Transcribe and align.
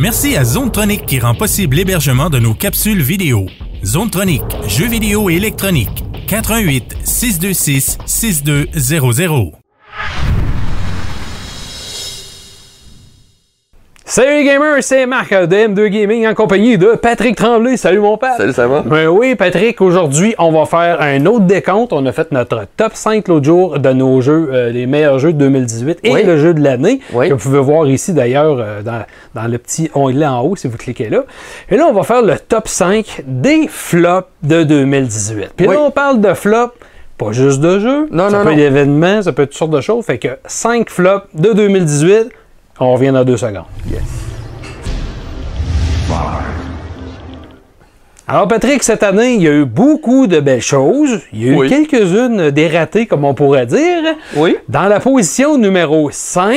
Merci 0.00 0.34
à 0.34 0.44
Zonetronic 0.44 1.04
qui 1.04 1.20
rend 1.20 1.34
possible 1.34 1.76
l'hébergement 1.76 2.30
de 2.30 2.38
nos 2.38 2.54
capsules 2.54 3.02
vidéo. 3.02 3.44
Zonetronic, 3.84 4.42
jeux 4.66 4.88
vidéo 4.88 5.28
et 5.28 5.34
électronique. 5.34 6.04
88 6.26 6.96
626 7.04 7.98
6200. 8.06 9.59
Salut 14.10 14.38
les 14.38 14.44
gamers, 14.44 14.82
c'est 14.82 15.06
Marc 15.06 15.32
de 15.32 15.54
M2 15.68 15.86
Gaming 15.86 16.26
en 16.26 16.34
compagnie 16.34 16.76
de 16.76 16.96
Patrick 17.00 17.36
Tremblay. 17.36 17.76
Salut 17.76 18.00
mon 18.00 18.16
père. 18.16 18.34
Salut, 18.38 18.52
ça 18.52 18.66
va? 18.66 18.82
Ben 18.84 19.06
oui, 19.06 19.36
Patrick, 19.36 19.80
aujourd'hui, 19.80 20.34
on 20.36 20.50
va 20.50 20.66
faire 20.66 21.00
un 21.00 21.24
autre 21.26 21.44
décompte. 21.44 21.92
On 21.92 22.04
a 22.06 22.10
fait 22.10 22.32
notre 22.32 22.66
top 22.76 22.90
5 22.94 23.28
l'autre 23.28 23.44
jour 23.44 23.78
de 23.78 23.92
nos 23.92 24.20
jeux, 24.20 24.48
euh, 24.52 24.70
les 24.70 24.86
meilleurs 24.86 25.20
jeux 25.20 25.32
de 25.32 25.38
2018 25.38 26.00
et 26.02 26.12
Oui. 26.12 26.24
le 26.24 26.38
jeu 26.38 26.54
de 26.54 26.60
l'année. 26.60 26.98
Oui. 27.12 27.28
Que 27.28 27.34
vous 27.34 27.38
pouvez 27.38 27.60
voir 27.60 27.86
ici 27.86 28.12
d'ailleurs 28.12 28.56
euh, 28.58 28.82
dans, 28.82 29.04
dans 29.36 29.46
le 29.46 29.58
petit 29.58 29.92
onglet 29.94 30.26
en 30.26 30.40
haut 30.40 30.56
si 30.56 30.66
vous 30.66 30.76
cliquez 30.76 31.08
là. 31.08 31.22
Et 31.70 31.76
là, 31.76 31.86
on 31.88 31.92
va 31.92 32.02
faire 32.02 32.22
le 32.22 32.34
top 32.36 32.66
5 32.66 33.22
des 33.28 33.68
flops 33.68 34.26
de 34.42 34.64
2018. 34.64 35.50
Puis 35.56 35.68
Oui. 35.68 35.74
là, 35.76 35.82
on 35.82 35.92
parle 35.92 36.20
de 36.20 36.34
flops. 36.34 36.74
Pas 37.16 37.30
juste 37.30 37.60
de 37.60 37.78
jeux, 37.78 38.08
Non, 38.10 38.28
ça 38.30 38.38
non, 38.38 38.44
peut 38.44 38.50
être 38.52 38.56
d'événements, 38.56 39.20
ça 39.22 39.32
peut 39.32 39.42
être 39.42 39.50
toutes 39.50 39.58
sortes 39.58 39.70
de 39.72 39.80
choses. 39.82 40.04
Fait 40.06 40.18
que 40.18 40.28
5 40.46 40.88
flops 40.90 41.26
de 41.34 41.52
2018, 41.52 42.30
on 42.80 42.92
revient 42.94 43.12
dans 43.12 43.24
deux 43.24 43.36
secondes. 43.36 43.64
Alors 48.26 48.46
Patrick, 48.46 48.84
cette 48.84 49.02
année, 49.02 49.34
il 49.34 49.42
y 49.42 49.48
a 49.48 49.52
eu 49.52 49.64
beaucoup 49.64 50.28
de 50.28 50.38
belles 50.38 50.62
choses. 50.62 51.18
Il 51.32 51.42
y 51.44 51.48
a 51.48 51.52
eu 51.52 51.56
Oui. 51.56 51.68
quelques-unes 51.68 52.50
des 52.52 52.68
ratés, 52.68 53.06
comme 53.06 53.24
on 53.24 53.34
pourrait 53.34 53.66
dire. 53.66 54.14
Oui. 54.36 54.56
Dans 54.68 54.84
la 54.84 55.00
position 55.00 55.58
numéro 55.58 56.10
5, 56.12 56.54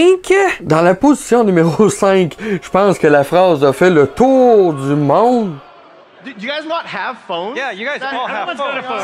Dans 0.62 0.82
la 0.82 0.94
position 0.94 1.44
numéro 1.44 1.90
5, 1.90 2.36
je 2.62 2.70
pense 2.70 3.00
que 3.00 3.08
la 3.08 3.24
phrase 3.24 3.64
a 3.64 3.74
fait 3.74 3.90
le 3.90 4.06
tour 4.06 4.74
du 4.74 4.94
monde. 4.94 5.54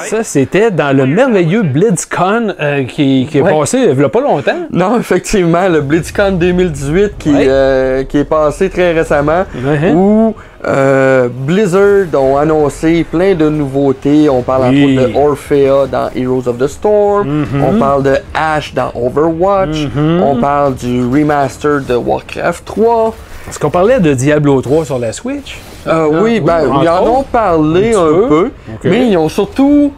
Ça 0.06 0.24
c'était 0.24 0.72
dans 0.72 0.96
le 0.96 1.06
merveilleux 1.06 1.64
BlitzCon 1.64 2.54
euh, 2.60 2.84
qui, 2.86 3.28
qui 3.30 3.38
est 3.38 3.42
Ouais. 3.42 3.58
passé 3.58 3.90
il 3.94 4.00
y 4.00 4.04
a 4.04 4.10
pas 4.10 4.22
longtemps. 4.22 4.68
Non, 4.72 4.98
effectivement, 5.00 5.68
le 5.68 5.82
BlitzCon 5.82 6.34
2018 6.34 7.18
qui, 7.18 7.30
Ouais. 7.34 7.46
euh, 7.48 8.04
qui 8.04 8.18
est 8.20 8.24
passé 8.26 8.70
très 8.70 8.92
récemment, 8.94 9.46
Ouais. 9.56 9.92
où 9.94 10.36
euh, 10.66 11.30
Blizzard 11.32 12.08
ont 12.22 12.38
annoncé 12.38 13.06
plein 13.10 13.34
de 13.36 13.48
nouveautés. 13.50 14.30
On 14.30 14.42
parle 14.42 14.70
Oui. 14.70 14.98
entre 14.98 15.08
autres 15.08 15.14
de 15.14 15.18
Orphea 15.18 15.88
dans 15.88 16.10
Heroes 16.16 16.48
of 16.48 16.58
the 16.58 16.68
Storm, 16.68 17.46
on 17.64 17.80
parle 17.80 18.04
de 18.04 18.16
Ash 18.34 18.74
dans 18.74 18.92
Overwatch, 18.96 19.88
on 19.98 20.36
parle 20.38 20.76
du 20.76 21.02
remaster 21.06 21.82
de 21.82 21.96
Warcraft 21.96 22.66
3. 22.66 23.16
Est-ce 23.50 23.58
qu'on 23.58 23.70
parlait 23.72 24.00
de 24.00 24.14
Diablo 24.14 24.62
3 24.62 24.86
sur 24.86 25.00
la 25.00 25.12
Switch? 25.14 25.58
Euh, 25.90 26.22
oui, 26.24 26.40
ben, 26.40 26.62
ils 26.82 26.90
en 26.90 27.06
ont 27.08 27.24
parlé 27.24 27.94
Un 27.94 28.28
peu. 28.28 28.52
mais 28.84 29.08
ils 29.10 29.18
ont 29.18 29.30
surtout 29.30 29.92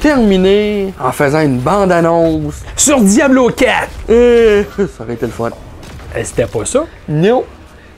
terminé 0.00 0.92
en 1.02 1.12
faisant 1.12 1.40
une 1.40 1.58
bande-annonce. 1.58 2.62
Sur 2.76 3.00
Diablo 3.00 3.48
4! 3.50 3.88
Et 4.10 4.66
ça 4.76 5.04
aurait 5.04 5.14
été 5.14 5.26
le 5.26 5.32
fun. 5.32 5.50
Euh, 6.16 6.20
C'était 6.22 6.46
pas 6.46 6.64
ça. 6.64 6.84
Non, 7.08 7.44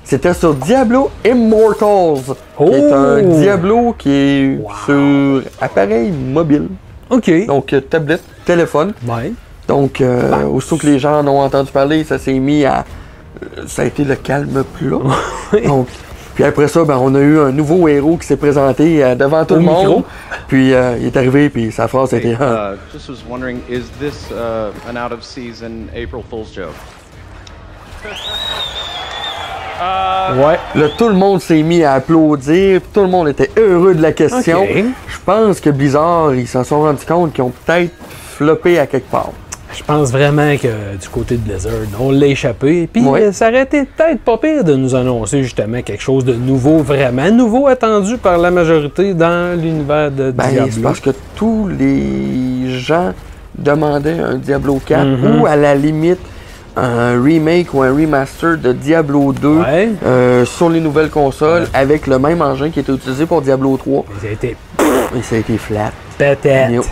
c'était 0.05 0.35
sur 0.35 0.55
Diablo 0.55 1.11
Immortals, 1.25 2.35
qui 2.57 2.63
est 2.65 2.93
un 2.93 3.19
Oh! 3.25 3.41
Diablo 3.41 3.95
qui 3.99 4.11
est 4.11 4.59
sur 4.85 5.43
appareil 5.61 6.13
mobile, 6.13 6.69
OK. 7.11 7.47
donc 7.47 7.73
euh, 7.73 7.81
tablette, 7.81 8.23
téléphone. 8.45 8.93
Ouais. 9.07 9.33
Donc, 9.67 10.01
euh, 10.01 10.45
aussitôt 10.45 10.77
que 10.77 10.87
les 10.87 11.01
gens 11.01 11.19
en 11.19 11.27
ont 11.27 11.41
entendu 11.41 11.73
parler, 11.73 12.05
ça 12.05 12.19
s'est 12.19 12.39
mis 12.39 12.65
à. 12.65 12.85
euh, 13.43 13.65
Ça 13.67 13.83
a 13.83 13.85
été 13.87 14.05
le 14.05 14.15
calme 14.15 14.63
plat. 14.79 14.99
Donc, 15.67 15.89
puis 16.37 16.45
après 16.45 16.69
ça, 16.69 16.85
ben, 16.85 16.99
on 17.01 17.15
a 17.15 17.19
eu 17.21 17.41
un 17.41 17.51
nouveau 17.51 17.89
héros 17.89 18.19
qui 18.19 18.27
s'est 18.27 18.37
présenté 18.37 19.03
euh, 19.03 19.15
devant 19.15 19.45
tout 19.47 19.55
Au 19.55 19.57
le 19.57 19.63
monde. 19.63 19.79
micro. 19.87 20.05
Puis 20.49 20.75
euh, 20.75 20.99
il 21.01 21.07
est 21.07 21.17
arrivé, 21.17 21.49
puis 21.49 21.73
sa 21.73 21.89
phrase 21.89 22.13
Hey, 22.13 22.21
était. 22.21 22.35
Uh, 22.35 22.77
just 22.93 23.09
was 23.09 23.25
wondering, 23.29 23.61
is 23.69 23.85
this 23.99 24.31
uh, 24.31 24.71
an 24.89 24.97
out 24.97 25.13
of 25.13 25.25
season 25.25 25.89
April 25.95 26.23
Fool's 26.31 26.55
joke? 26.55 26.75
Ouais. 29.79 30.59
Là, 30.75 30.89
tout 30.97 31.09
le 31.09 31.15
monde 31.15 31.41
s'est 31.41 31.63
mis 31.63 31.85
à 31.85 31.93
applaudir, 31.95 32.81
tout 32.95 33.01
le 33.03 33.09
monde 33.09 33.29
était 33.29 33.51
heureux 33.59 33.95
de 33.95 34.01
la 34.01 34.13
question. 34.13 34.67
Je 34.67 35.19
pense 35.25 35.61
que 35.61 35.69
Blizzard, 35.71 36.35
ils 36.35 36.49
s'en 36.49 36.65
sont 36.65 36.81
rendus 36.81 37.05
compte 37.05 37.35
qu'ils 37.35 37.45
ont 37.45 37.53
peut-être 37.67 37.93
floppé 38.37 38.79
à 38.79 38.87
quelque 38.87 39.11
part. 39.11 39.33
Je 39.77 39.83
pense 39.85 40.11
vraiment 40.11 40.57
que 40.57 40.97
du 41.01 41.09
côté 41.11 41.37
de 41.37 41.41
Blizzard, 41.43 41.73
on 42.01 42.11
l'a 42.11 42.27
échappé. 42.29 42.89
Puis 42.91 43.03
euh, 43.07 43.31
ça 43.33 43.49
aurait 43.49 43.63
été 43.65 43.85
peut-être 43.85 44.21
pas 44.21 44.39
pire 44.39 44.65
de 44.65 44.75
nous 44.75 44.95
annoncer 44.95 45.43
justement 45.43 45.83
quelque 45.83 46.03
chose 46.03 46.25
de 46.25 46.33
nouveau, 46.35 46.79
vraiment 46.79 47.31
nouveau, 47.31 47.67
attendu 47.67 48.17
par 48.17 48.39
la 48.39 48.51
majorité 48.51 49.13
dans 49.13 49.61
l'univers 49.61 50.11
de 50.11 50.31
Ben, 50.31 50.49
Diablo. 50.49 50.71
c'est 50.73 50.81
parce 50.83 51.01
que 51.01 51.11
tous 51.35 51.69
les 51.69 52.71
gens 52.79 53.13
demandaient 53.59 54.19
un 54.19 54.37
Diablo 54.37 54.81
4 54.85 55.05
Mhm. 55.05 55.41
ou 55.41 55.47
à 55.47 55.57
la 55.57 55.75
limite 55.75 56.21
un 56.79 57.23
remake 57.23 57.73
ou 57.73 57.83
un 57.83 57.91
remaster 57.91 58.59
de 58.59 58.73
Diablo 58.73 59.33
2 59.33 59.49
Ouais. 59.49 59.89
euh, 60.05 60.45
sur 60.45 60.69
les 60.69 60.81
nouvelles 60.81 61.09
consoles 61.11 61.67
avec 61.73 62.07
le 62.07 62.19
même 62.19 62.43
engin 62.43 62.71
qui 62.71 62.81
était 62.81 62.93
utilisé 62.93 63.25
pour 63.27 63.41
Diablo 63.43 63.77
3. 63.79 64.05
Ça 64.21 64.29
a 64.29 64.31
été 64.31 64.57
Et 65.17 65.23
ça 65.23 65.37
a 65.37 65.39
été 65.39 65.57
flat. 65.59 65.93
peut-être. 66.19 66.85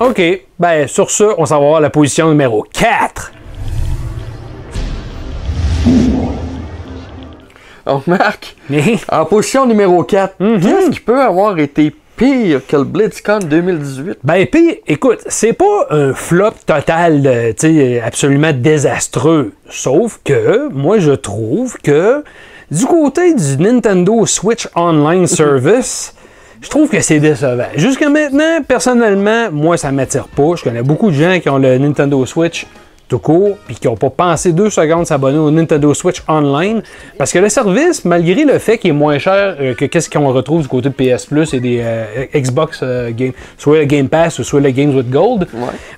OK. 0.00 0.22
Ben, 0.58 0.86
sur 0.88 1.10
ce, 1.10 1.24
on 1.38 1.46
s'en 1.46 1.60
va 1.60 1.66
voir 1.66 1.80
la 1.80 1.90
position 1.90 2.28
numéro 2.28 2.62
4. 2.72 3.32
Donc, 7.86 8.06
Marc, 8.08 8.56
en 9.12 9.24
position 9.26 9.64
numéro 9.64 10.02
4, 10.02 10.34
Mhm. 10.40 10.60
qu'est-ce 10.60 10.90
qui 10.90 11.00
peut 11.00 11.20
avoir 11.20 11.56
été 11.58 11.94
pire 12.16 12.60
que 12.66 12.76
le 12.76 12.84
BlitzCon 12.84 13.38
2018? 13.38 14.18
Ben, 14.24 14.44
puis, 14.46 14.80
écoute, 14.88 15.20
c'est 15.28 15.52
pas 15.52 15.86
un 15.90 16.12
flop 16.12 16.52
total, 16.66 17.22
euh, 17.26 17.52
tu 17.56 17.68
sais, 17.68 18.00
absolument 18.00 18.52
désastreux. 18.52 19.52
Sauf 19.70 20.18
que, 20.24 20.68
moi, 20.72 20.98
je 20.98 21.12
trouve 21.12 21.76
que 21.80 22.24
du 22.72 22.86
côté 22.86 23.32
du 23.34 23.56
Nintendo 23.58 24.26
Switch 24.26 24.66
Online 24.74 25.28
Service, 25.28 26.12
je 26.66 26.70
trouve 26.70 26.88
que 26.88 27.00
c'est 27.00 27.20
décevant. 27.20 27.68
Jusqu'à 27.76 28.08
maintenant, 28.08 28.60
personnellement, 28.66 29.52
moi, 29.52 29.76
ça 29.76 29.92
m'attire 29.92 30.26
pas. 30.26 30.56
Je 30.56 30.64
connais 30.64 30.82
beaucoup 30.82 31.12
de 31.12 31.14
gens 31.14 31.38
qui 31.38 31.48
ont 31.48 31.58
le 31.58 31.78
Nintendo 31.78 32.26
Switch 32.26 32.66
tout 33.08 33.20
court, 33.20 33.56
puis 33.66 33.76
qui 33.76 33.86
n'ont 33.86 33.96
pas 33.96 34.10
pensé 34.10 34.52
deux 34.52 34.68
secondes 34.68 35.06
s'abonner 35.06 35.38
au 35.38 35.52
Nintendo 35.52 35.94
Switch 35.94 36.24
Online. 36.26 36.82
Parce 37.16 37.32
que 37.32 37.38
le 37.38 37.48
service, 37.48 38.04
malgré 38.04 38.44
le 38.44 38.58
fait 38.58 38.78
qu'il 38.78 38.90
est 38.90 38.94
moins 38.94 39.18
cher 39.18 39.56
euh, 39.60 39.74
que 39.74 39.84
qu'est-ce 39.84 40.10
qu'on 40.10 40.32
retrouve 40.32 40.62
du 40.62 40.68
côté 40.68 40.88
de 40.88 40.94
PS 40.94 41.26
Plus 41.26 41.54
et 41.54 41.60
des 41.60 41.82
euh, 41.84 42.24
Xbox 42.34 42.80
euh, 42.82 43.12
Game, 43.14 43.30
soit 43.58 43.78
le 43.78 43.84
Game 43.84 44.08
Pass 44.08 44.40
ou 44.40 44.42
soit 44.42 44.60
le 44.60 44.70
Games 44.70 44.92
with 44.92 45.08
Gold, 45.08 45.46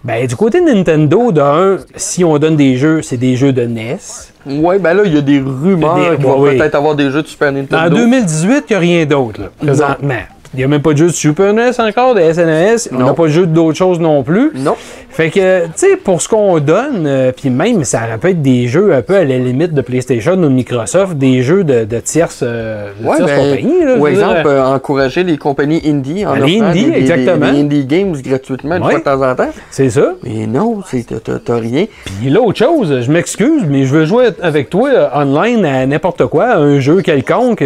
ben, 0.04 0.26
du 0.26 0.36
côté 0.36 0.60
de 0.60 0.66
Nintendo, 0.66 1.32
de 1.32 1.40
un, 1.40 1.78
si 1.96 2.24
on 2.24 2.36
donne 2.36 2.56
des 2.56 2.76
jeux, 2.76 3.00
c'est 3.00 3.16
des 3.16 3.36
jeux 3.36 3.54
de 3.54 3.62
NES. 3.62 3.96
Ouais, 4.44 4.78
ben 4.78 4.92
là, 4.92 5.04
il 5.06 5.14
y 5.14 5.18
a 5.18 5.22
des 5.22 5.40
rumeurs 5.40 6.16
qu'il 6.16 6.26
va 6.26 6.36
ouais, 6.36 6.50
oui. 6.50 6.58
peut-être 6.58 6.74
avoir 6.74 6.94
des 6.94 7.10
jeux 7.10 7.22
de 7.22 7.26
Super 7.26 7.48
En 7.48 7.52
Nintendo. 7.52 7.96
2018, 7.96 8.64
il 8.68 8.72
n'y 8.72 8.76
a 8.76 8.78
rien 8.78 9.06
d'autre, 9.06 9.40
là, 9.40 9.48
présentement. 9.58 10.22
Il 10.54 10.58
n'y 10.58 10.64
a 10.64 10.68
même 10.68 10.80
pas 10.80 10.92
de 10.92 10.96
jeu 10.98 11.06
de 11.08 11.12
Super 11.12 11.52
NES 11.52 11.72
encore, 11.78 12.14
de 12.14 12.20
SNES. 12.20 12.88
On 12.92 12.98
n'a 13.04 13.12
pas 13.12 13.24
de 13.24 13.28
jeu 13.28 13.46
d'autres 13.46 13.76
choses 13.76 14.00
non 14.00 14.22
plus. 14.22 14.50
Non. 14.54 14.76
Fait 15.10 15.28
que, 15.30 15.66
tu 15.66 15.72
sais, 15.76 15.96
pour 15.96 16.22
ce 16.22 16.28
qu'on 16.28 16.58
donne, 16.58 17.04
euh, 17.06 17.32
puis 17.36 17.50
même, 17.50 17.84
ça 17.84 18.00
aurait 18.06 18.16
pu 18.18 18.28
être 18.30 18.40
des 18.40 18.66
jeux 18.66 18.94
un 18.94 19.02
peu 19.02 19.16
à 19.16 19.24
la 19.24 19.36
limite 19.36 19.74
de 19.74 19.80
PlayStation 19.82 20.32
ou 20.32 20.36
de 20.36 20.48
Microsoft, 20.48 21.18
des 21.18 21.42
jeux 21.42 21.64
de, 21.64 21.84
de 21.84 21.98
tierces, 22.00 22.40
euh, 22.42 22.88
de 22.98 23.06
Ouais, 23.06 23.16
tierces 23.16 23.30
ben, 23.30 23.36
compagnies. 23.50 23.84
Là, 23.84 23.96
ou 23.98 24.06
exemple, 24.06 24.42
euh, 24.46 24.64
encourager 24.64 25.22
les 25.24 25.36
compagnies 25.36 25.82
indie 25.84 26.24
en 26.24 26.34
les 26.34 26.56
offrant 26.56 26.68
indies, 26.70 26.84
des, 26.84 26.90
des- 26.92 26.98
exactement. 26.98 27.52
des 27.52 27.58
indie 27.60 27.84
games 27.84 28.12
gratuitement 28.22 28.76
une 28.76 28.84
Ouais. 28.84 28.90
fois 28.92 28.98
de 29.00 29.04
temps 29.04 29.30
en 29.30 29.34
temps. 29.34 29.50
c'est 29.70 29.90
ça. 29.90 30.14
Mais 30.22 30.46
non, 30.46 30.80
c'est- 30.86 31.06
t'as- 31.22 31.56
rien. 31.58 31.84
Puis 32.20 32.30
l'autre 32.30 32.58
chose, 32.58 33.00
je 33.02 33.12
m'excuse, 33.12 33.64
mais 33.68 33.84
je 33.84 33.94
veux 33.94 34.04
jouer 34.06 34.28
avec 34.40 34.70
toi 34.70 34.88
euh, 34.88 35.08
online 35.14 35.64
à 35.66 35.84
n'importe 35.84 36.24
quoi, 36.26 36.44
à 36.46 36.56
un 36.58 36.78
jeu 36.80 37.02
quelconque. 37.02 37.64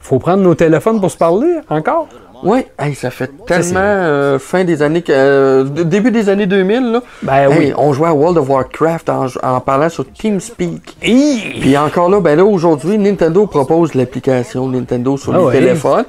faut 0.00 0.20
prendre 0.20 0.40
nos 0.42 0.54
téléphones 0.54 1.00
pour 1.00 1.10
se 1.10 1.16
parler 1.16 1.54
encore. 1.68 2.06
Ouais, 2.42 2.66
hey, 2.78 2.94
ça 2.94 3.10
fait 3.10 3.30
tellement 3.46 3.80
euh, 3.80 4.38
fin 4.38 4.64
des 4.64 4.82
années, 4.82 5.02
que- 5.02 5.12
euh, 5.12 5.64
début 5.64 6.10
des 6.10 6.28
années 6.28 6.46
2000, 6.46 6.92
là. 6.92 7.02
Ben 7.22 7.50
Hey, 7.50 7.58
oui. 7.58 7.72
On 7.76 7.92
jouait 7.92 8.08
à 8.08 8.14
World 8.14 8.36
of 8.38 8.48
Warcraft 8.48 9.08
en, 9.08 9.26
en 9.42 9.60
parlant 9.60 9.88
sur 9.88 10.04
TeamSpeak. 10.12 10.96
Hi! 11.02 11.56
Puis 11.60 11.76
encore 11.76 12.08
là, 12.10 12.20
ben 12.20 12.36
là, 12.36 12.44
aujourd'hui, 12.44 12.98
Nintendo 12.98 13.46
propose 13.46 13.94
l'application 13.94 14.68
Nintendo 14.68 15.16
sur 15.16 15.34
Ah 15.34 15.38
les 15.38 15.44
ouais. 15.44 15.52
téléphones. 15.52 16.04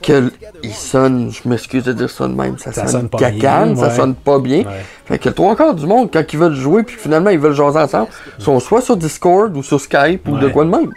Que 0.00 0.30
il 0.62 0.72
sonne, 0.72 1.32
je 1.32 1.48
m'excuse 1.48 1.82
de 1.82 1.92
dire 1.92 2.08
ça 2.08 2.28
de 2.28 2.32
même, 2.32 2.56
ça, 2.56 2.70
Ça 2.72 2.82
sonne, 2.82 2.90
sonne 3.00 3.08
pas 3.08 3.18
cacane, 3.18 3.72
bien, 3.74 3.82
ça 3.82 3.88
ouais. 3.88 3.96
sonne 3.96 4.14
pas 4.14 4.38
bien. 4.38 4.58
Ouais. 4.58 4.64
Fait 5.06 5.18
que 5.18 5.28
le 5.28 5.34
trois 5.34 5.56
quarts 5.56 5.74
du 5.74 5.86
monde, 5.86 6.08
quand 6.12 6.22
ils 6.32 6.38
veulent 6.38 6.54
jouer, 6.54 6.84
puis 6.84 6.94
finalement 6.96 7.30
ils 7.30 7.38
veulent 7.40 7.52
jaser 7.54 7.80
ensemble, 7.80 8.06
sont 8.38 8.60
soit 8.60 8.80
sur 8.80 8.96
Discord 8.96 9.56
ou 9.56 9.62
sur 9.64 9.80
Skype 9.80 10.28
ou 10.28 10.38
de 10.38 10.46
quoi 10.48 10.64
de 10.64 10.70
même. 10.70 10.90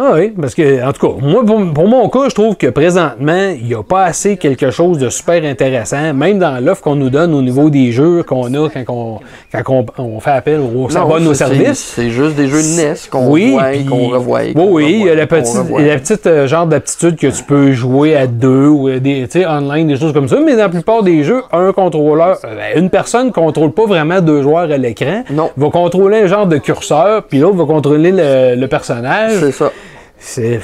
Ah 0.00 0.12
oui, 0.14 0.32
parce 0.40 0.54
que, 0.54 0.86
en 0.86 0.92
tout 0.92 1.06
cas, 1.08 1.14
moi, 1.20 1.44
pour, 1.44 1.60
pour 1.72 1.88
mon 1.88 2.08
cas, 2.08 2.28
je 2.28 2.34
trouve 2.34 2.54
que 2.56 2.68
présentement, 2.68 3.48
il 3.60 3.66
n'y 3.66 3.74
a 3.74 3.82
pas 3.82 4.04
assez 4.04 4.36
quelque 4.36 4.70
chose 4.70 4.98
de 4.98 5.10
super 5.10 5.42
intéressant, 5.44 6.14
même 6.14 6.38
dans 6.38 6.62
l'offre 6.64 6.82
qu'on 6.82 6.94
nous 6.94 7.10
donne 7.10 7.34
au 7.34 7.42
niveau 7.42 7.68
des 7.68 7.90
jeux 7.90 8.22
qu'on 8.22 8.44
a 8.54 8.68
quand, 8.68 8.84
on, 8.88 9.18
quand 9.52 9.84
on, 9.98 10.02
on 10.16 10.20
fait 10.20 10.30
appel 10.30 10.60
au 10.60 10.88
s'abonne 10.88 11.22
Non, 11.24 11.30
nos 11.30 11.34
c'est- 11.34 11.44
services. 11.46 11.92
C'est 11.96 12.10
juste 12.10 12.36
des 12.36 12.46
jeux 12.46 12.62
de 12.62 12.76
NES 12.90 12.94
qu'on 13.10 13.28
Oui, 13.28 13.56
qu'on 13.88 14.08
revoit. 14.10 14.40
Oui, 14.54 14.66
oui, 14.70 14.96
il 15.00 15.06
y 15.06 15.10
a 15.10 15.16
la 15.16 15.26
petite, 15.26 15.56
la 15.78 15.98
petite 15.98 16.26
euh, 16.28 16.46
genre 16.46 16.66
d'aptitude 16.66 17.16
que 17.16 17.26
tu 17.26 17.42
peux 17.42 17.72
jouer 17.72 18.14
à 18.16 18.28
deux 18.28 18.68
ou 18.68 18.88
des, 19.00 19.26
tu 19.28 19.40
sais, 19.40 19.46
online, 19.46 19.88
des 19.88 19.96
choses 19.96 20.12
comme 20.12 20.28
ça. 20.28 20.36
Mais 20.44 20.52
dans 20.52 20.58
la 20.62 20.68
plupart 20.68 21.02
des 21.02 21.24
jeux, 21.24 21.42
un 21.52 21.72
contrôleur, 21.72 22.38
euh, 22.44 22.54
ben, 22.54 22.80
une 22.80 22.88
personne 22.90 23.26
ne 23.26 23.32
contrôle 23.32 23.72
pas 23.72 23.86
vraiment 23.86 24.20
deux 24.20 24.42
joueurs 24.42 24.70
à 24.70 24.76
l'écran. 24.76 25.24
Non. 25.30 25.50
Va 25.56 25.70
contrôler 25.70 26.18
un 26.22 26.26
genre 26.28 26.46
de 26.46 26.58
curseur, 26.58 27.24
puis 27.24 27.38
l'autre 27.40 27.56
va 27.56 27.64
contrôler 27.64 28.12
le, 28.12 28.54
le 28.54 28.66
personnage. 28.68 29.32
C'est 29.40 29.52
ça. 29.52 29.72
C'est. 30.18 30.60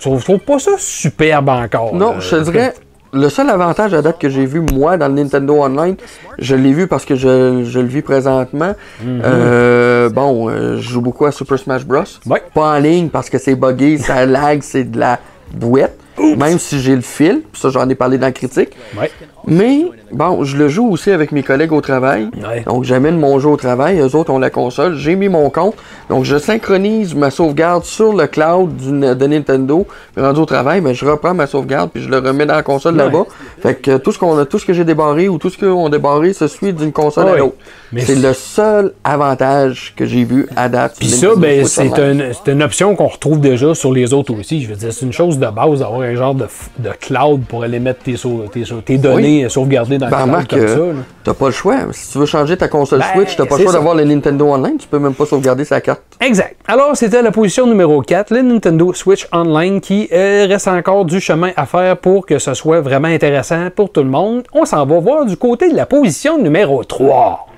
Je 0.00 0.10
trouve, 0.20 0.40
pas 0.40 0.58
ça 0.58 0.72
superbe 0.78 1.48
encore. 1.48 1.94
Non, 1.94 2.12
là? 2.12 2.20
je 2.20 2.36
te 2.36 2.42
dirais, 2.42 2.74
le 3.14 3.28
seul 3.28 3.48
avantage 3.48 3.94
à 3.94 4.02
date 4.02 4.18
que 4.18 4.28
j'ai 4.28 4.44
vu, 4.44 4.60
moi, 4.60 4.96
dans 4.96 5.08
le 5.08 5.14
Nintendo 5.14 5.62
Online, 5.62 5.96
je 6.38 6.56
l'ai 6.56 6.72
vu 6.72 6.86
parce 6.86 7.04
que 7.04 7.14
je, 7.14 7.64
je 7.64 7.78
le 7.78 7.86
vis 7.86 8.02
présentement. 8.02 8.74
Mhm. 9.00 9.22
Euh, 9.24 10.08
bon, 10.10 10.50
euh, 10.50 10.76
je 10.76 10.82
joue 10.82 11.00
beaucoup 11.00 11.24
à 11.24 11.32
Super 11.32 11.58
Smash 11.58 11.86
Bros. 11.86 12.02
Ouais. 12.26 12.42
Pas 12.52 12.76
en 12.76 12.78
ligne 12.78 13.08
parce 13.08 13.30
que 13.30 13.38
c'est 13.38 13.54
buggé, 13.54 13.98
ça 13.98 14.26
lag, 14.26 14.60
c'est 14.62 14.84
de 14.84 14.98
la 14.98 15.18
bouette. 15.52 15.98
Même 16.18 16.58
si 16.58 16.80
j'ai 16.80 16.94
le 16.94 17.02
fil, 17.02 17.42
ça 17.52 17.70
j'en 17.70 17.88
ai 17.88 17.94
parlé 17.94 18.18
dans 18.18 18.26
la 18.26 18.32
critique. 18.32 18.70
Ouais. 18.98 19.10
Mais, 19.46 19.84
bon, 20.12 20.44
je 20.44 20.56
le 20.56 20.68
joue 20.68 20.88
aussi 20.90 21.10
avec 21.10 21.32
mes 21.32 21.42
collègues 21.42 21.72
au 21.72 21.80
travail. 21.80 22.28
Ouais. 22.36 22.62
Donc, 22.66 22.84
j'amène 22.84 23.18
mon 23.18 23.38
jeu 23.38 23.48
au 23.48 23.56
travail. 23.56 23.98
Eux 24.00 24.14
autres 24.14 24.32
ont 24.32 24.38
la 24.38 24.50
console. 24.50 24.96
J'ai 24.96 25.16
mis 25.16 25.28
mon 25.28 25.50
compte. 25.50 25.74
Donc, 26.08 26.24
je 26.24 26.36
synchronise 26.38 27.14
ma 27.14 27.30
sauvegarde 27.30 27.84
sur 27.84 28.14
le 28.14 28.26
cloud 28.26 28.74
du- 28.76 29.14
de 29.14 29.26
Nintendo. 29.26 29.86
Puis, 30.14 30.24
rendu 30.24 30.40
au 30.40 30.46
travail, 30.46 30.80
ben, 30.80 30.94
je 30.94 31.04
reprends 31.04 31.34
ma 31.34 31.46
sauvegarde 31.46 31.90
puis 31.92 32.02
je 32.02 32.08
le 32.08 32.18
remets 32.18 32.46
dans 32.46 32.54
la 32.54 32.62
console 32.62 32.94
Ouais. 32.94 33.04
là-bas. 33.04 33.24
Fait 33.60 33.74
que 33.74 33.96
tout 33.98 34.12
ce, 34.12 34.18
qu'on 34.18 34.38
a, 34.38 34.44
tout 34.46 34.58
ce 34.58 34.66
que 34.66 34.72
j'ai 34.72 34.84
débarré 34.84 35.28
ou 35.28 35.38
tout 35.38 35.50
ce 35.50 35.58
qu'on 35.58 35.86
a 35.86 35.90
débarré 35.90 36.32
se 36.32 36.46
suit 36.48 36.72
d'une 36.72 36.92
console 36.92 37.28
à 37.28 37.36
l'autre. 37.36 37.56
Mais 37.92 38.00
C'est 38.00 38.16
le 38.16 38.32
seul 38.32 38.92
avantage 39.04 39.94
que 39.96 40.04
j'ai 40.06 40.24
vu 40.24 40.48
à 40.56 40.68
date. 40.68 40.96
Puis 40.98 41.08
ça, 41.08 41.28
ben, 41.36 41.64
c'est 41.64 42.48
une, 42.48 42.62
option 42.62 42.96
qu'on 42.96 43.06
retrouve 43.06 43.40
déjà 43.40 43.74
sur 43.74 43.92
les 43.92 44.12
autres 44.12 44.34
aussi. 44.38 44.62
Je 44.62 44.68
veux 44.68 44.76
dire, 44.76 44.92
c'est 44.92 45.04
une 45.04 45.12
chose 45.12 45.38
de 45.38 45.46
base 45.46 45.80
d'avoir 45.80 46.00
un 46.00 46.14
genre 46.14 46.34
de, 46.34 46.46
cloud 47.00 47.42
pour 47.48 47.62
aller 47.62 47.78
mettre 47.78 48.02
tes, 48.02 48.14
tes 48.84 48.98
données 49.34 49.48
sauvegardées 49.48 49.98
dans 49.98 50.08
Ben, 50.08 50.18
le 50.18 50.22
cloud 50.22 50.28
remarque, 50.30 50.50
comme 50.50 50.60
euh, 50.60 50.92
ça. 50.94 51.00
t'as 51.24 51.34
pas 51.34 51.46
le 51.46 51.52
choix. 51.52 51.76
Si 51.92 52.12
tu 52.12 52.18
veux 52.18 52.26
changer 52.26 52.56
ta 52.56 52.68
console 52.68 53.00
Ben, 53.00 53.06
Switch, 53.14 53.36
t'as 53.36 53.46
pas 53.46 53.56
le 53.56 53.62
choix 53.62 53.72
d'avoir 53.72 53.94
le 53.94 54.04
Nintendo 54.04 54.46
Online. 54.46 54.76
Tu 54.78 54.88
peux 54.88 54.98
même 54.98 55.14
pas 55.14 55.26
sauvegarder 55.26 55.64
sa 55.64 55.80
carte. 55.80 56.02
Exact. 56.20 56.56
Alors, 56.66 56.96
c'était 56.96 57.22
la 57.22 57.30
position 57.30 57.66
numéro 57.66 58.00
4, 58.00 58.30
le 58.30 58.42
Nintendo 58.42 58.92
Switch 58.92 59.26
Online, 59.32 59.80
qui 59.80 60.08
euh, 60.12 60.46
reste 60.48 60.68
encore 60.68 61.04
du 61.04 61.20
chemin 61.20 61.50
à 61.56 61.66
faire 61.66 61.96
pour 61.96 62.26
que 62.26 62.38
ce 62.38 62.54
soit 62.54 62.80
vraiment 62.80 63.08
intéressant 63.08 63.68
pour 63.74 63.90
tout 63.90 64.02
le 64.02 64.10
monde. 64.10 64.44
On 64.52 64.64
s'en 64.64 64.84
va 64.86 64.98
voir 64.98 65.26
du 65.26 65.36
côté 65.36 65.70
de 65.70 65.76
la 65.76 65.86
position 65.86 66.38
numéro 66.38 66.82
3. 66.84 67.48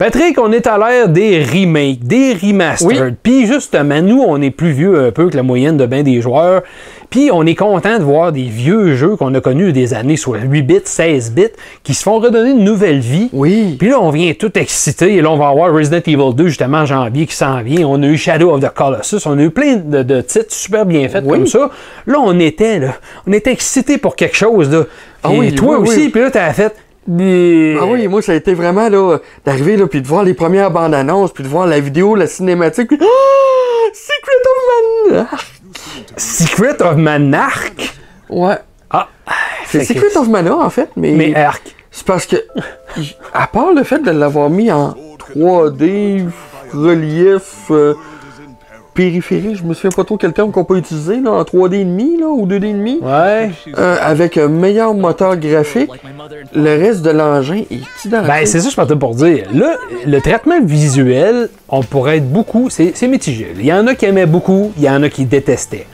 Patrick, 0.00 0.40
on 0.40 0.50
est 0.50 0.66
à 0.66 0.78
l'ère 0.78 1.10
des 1.10 1.44
remakes, 1.44 2.02
des 2.04 2.32
remastered. 2.32 3.16
Puis 3.22 3.46
justement, 3.46 4.00
nous, 4.00 4.24
on 4.26 4.40
est 4.40 4.50
plus 4.50 4.70
vieux 4.70 4.98
un 4.98 5.10
peu 5.10 5.28
que 5.28 5.36
la 5.36 5.42
moyenne 5.42 5.76
de 5.76 5.84
bien 5.84 6.02
des 6.02 6.22
joueurs. 6.22 6.62
Puis 7.10 7.30
on 7.32 7.44
est 7.44 7.56
content 7.56 7.98
de 7.98 8.04
voir 8.04 8.30
des 8.30 8.44
vieux 8.44 8.94
jeux 8.94 9.16
qu'on 9.16 9.34
a 9.34 9.40
connus 9.40 9.72
des 9.72 9.94
années 9.94 10.16
soit 10.16 10.38
8 10.38 10.62
bits, 10.62 10.80
16 10.84 11.32
bits, 11.32 11.48
qui 11.82 11.92
se 11.94 12.04
font 12.04 12.20
redonner 12.20 12.50
une 12.50 12.62
nouvelle 12.64 13.00
vie. 13.00 13.28
Oui. 13.32 13.74
Puis 13.78 13.88
là, 13.88 13.98
on 14.00 14.10
vient 14.10 14.32
tout 14.32 14.56
excité. 14.56 15.16
Et 15.16 15.20
là, 15.20 15.30
on 15.30 15.36
va 15.36 15.48
avoir 15.48 15.74
Resident 15.74 15.98
Evil 16.06 16.34
2, 16.34 16.46
justement, 16.46 16.78
en 16.78 16.86
janvier, 16.86 17.26
qui 17.26 17.34
s'en 17.34 17.62
vient. 17.62 17.86
On 17.88 18.00
a 18.02 18.06
eu 18.06 18.16
Shadow 18.16 18.52
of 18.52 18.60
the 18.60 18.72
Colossus. 18.72 19.26
On 19.26 19.36
a 19.38 19.42
eu 19.42 19.50
plein 19.50 19.76
de, 19.76 20.02
de 20.04 20.20
titres 20.20 20.52
super 20.54 20.86
bien 20.86 21.08
faits 21.08 21.24
Oui. 21.26 21.38
comme 21.38 21.46
ça. 21.48 21.70
Là, 22.06 22.18
on 22.20 22.38
était, 22.38 22.78
là, 22.78 22.94
on 23.26 23.32
était 23.32 23.52
excité 23.52 23.98
pour 23.98 24.14
quelque 24.14 24.36
chose, 24.36 24.70
là. 24.70 24.84
Ah 25.24 25.30
Puis 25.30 25.38
oui, 25.38 25.54
toi 25.54 25.78
oui, 25.80 25.88
aussi, 25.88 26.08
puis 26.10 26.20
là, 26.20 26.30
t'as 26.30 26.52
fait... 26.52 26.74
des- 27.08 27.76
Ah 27.80 27.86
oui, 27.86 28.06
moi, 28.06 28.22
ça 28.22 28.32
a 28.32 28.34
été 28.36 28.54
vraiment, 28.54 28.88
là, 28.88 29.18
d'arriver, 29.44 29.76
là, 29.76 29.86
puis 29.88 30.00
de 30.00 30.06
voir 30.06 30.22
les 30.22 30.34
premières 30.34 30.70
bandes 30.70 30.94
annonces, 30.94 31.32
puis 31.32 31.42
de 31.42 31.48
voir 31.48 31.66
la 31.66 31.80
vidéo, 31.80 32.14
la 32.14 32.26
cinématique, 32.28 32.86
puis... 32.86 32.98
Ah! 33.00 33.04
Secret 33.92 34.42
of 34.46 35.12
Mana! 35.12 35.28
Secret 36.16 36.80
of 36.82 36.96
Manarch. 36.96 37.94
Ouais. 38.28 38.58
Ah, 38.90 39.08
C'est 39.66 39.78
que- 39.80 39.84
Secret 39.84 40.16
of 40.16 40.28
Mana, 40.28 40.56
en 40.56 40.70
fait, 40.70 40.90
mais... 40.96 41.12
Mais 41.12 41.34
Arc. 41.34 41.74
C'est 41.92 42.06
parce 42.06 42.26
que, 42.26 42.36
à 43.34 43.46
part 43.48 43.72
le 43.72 43.82
fait 43.82 43.98
de 43.98 44.10
l'avoir 44.10 44.48
mis 44.50 44.70
en 44.70 44.94
3D, 45.18 46.24
relief, 46.72 47.70
euh, 47.70 47.94
je 49.08 49.62
me 49.64 49.74
souviens 49.74 49.90
pas 49.94 50.04
trop 50.04 50.16
quel 50.16 50.32
terme 50.32 50.50
qu'on 50.50 50.64
peut 50.64 50.76
utiliser, 50.76 51.20
là, 51.20 51.32
en 51.32 51.42
3D 51.42 51.74
et 51.80 51.84
demi, 51.84 52.18
là, 52.18 52.26
ou 52.28 52.46
2D 52.46 52.64
et 52.68 52.72
demi, 52.72 52.98
Ouais. 53.02 53.50
euh, 53.78 53.96
avec 54.00 54.36
un 54.36 54.48
meilleur 54.48 54.94
moteur 54.94 55.36
graphique, 55.36 55.90
le 56.54 56.78
reste 56.78 57.02
de 57.02 57.10
l'engin 57.10 57.62
est 57.70 58.04
identique. 58.04 58.26
Ben, 58.28 58.44
c'est 58.46 58.60
ça 58.60 58.66
que 58.66 58.70
je 58.72 58.76
partais 58.76 58.96
pour 58.96 59.14
dire. 59.14 59.46
Là, 59.54 59.76
le 60.06 60.20
traitement 60.20 60.60
visuel, 60.62 61.48
on 61.68 61.82
pourrait 61.82 62.18
être 62.18 62.30
beaucoup, 62.30 62.68
c'est 62.70 62.92
c'est 62.94 63.08
mitigé. 63.08 63.52
Il 63.58 63.64
y 63.64 63.72
en 63.72 63.86
a 63.86 63.94
qui 63.94 64.04
aimaient 64.06 64.26
beaucoup, 64.26 64.72
il 64.76 64.82
y 64.84 64.90
en 64.90 65.02
a 65.02 65.08
qui 65.08 65.24
détestaient. 65.24 65.86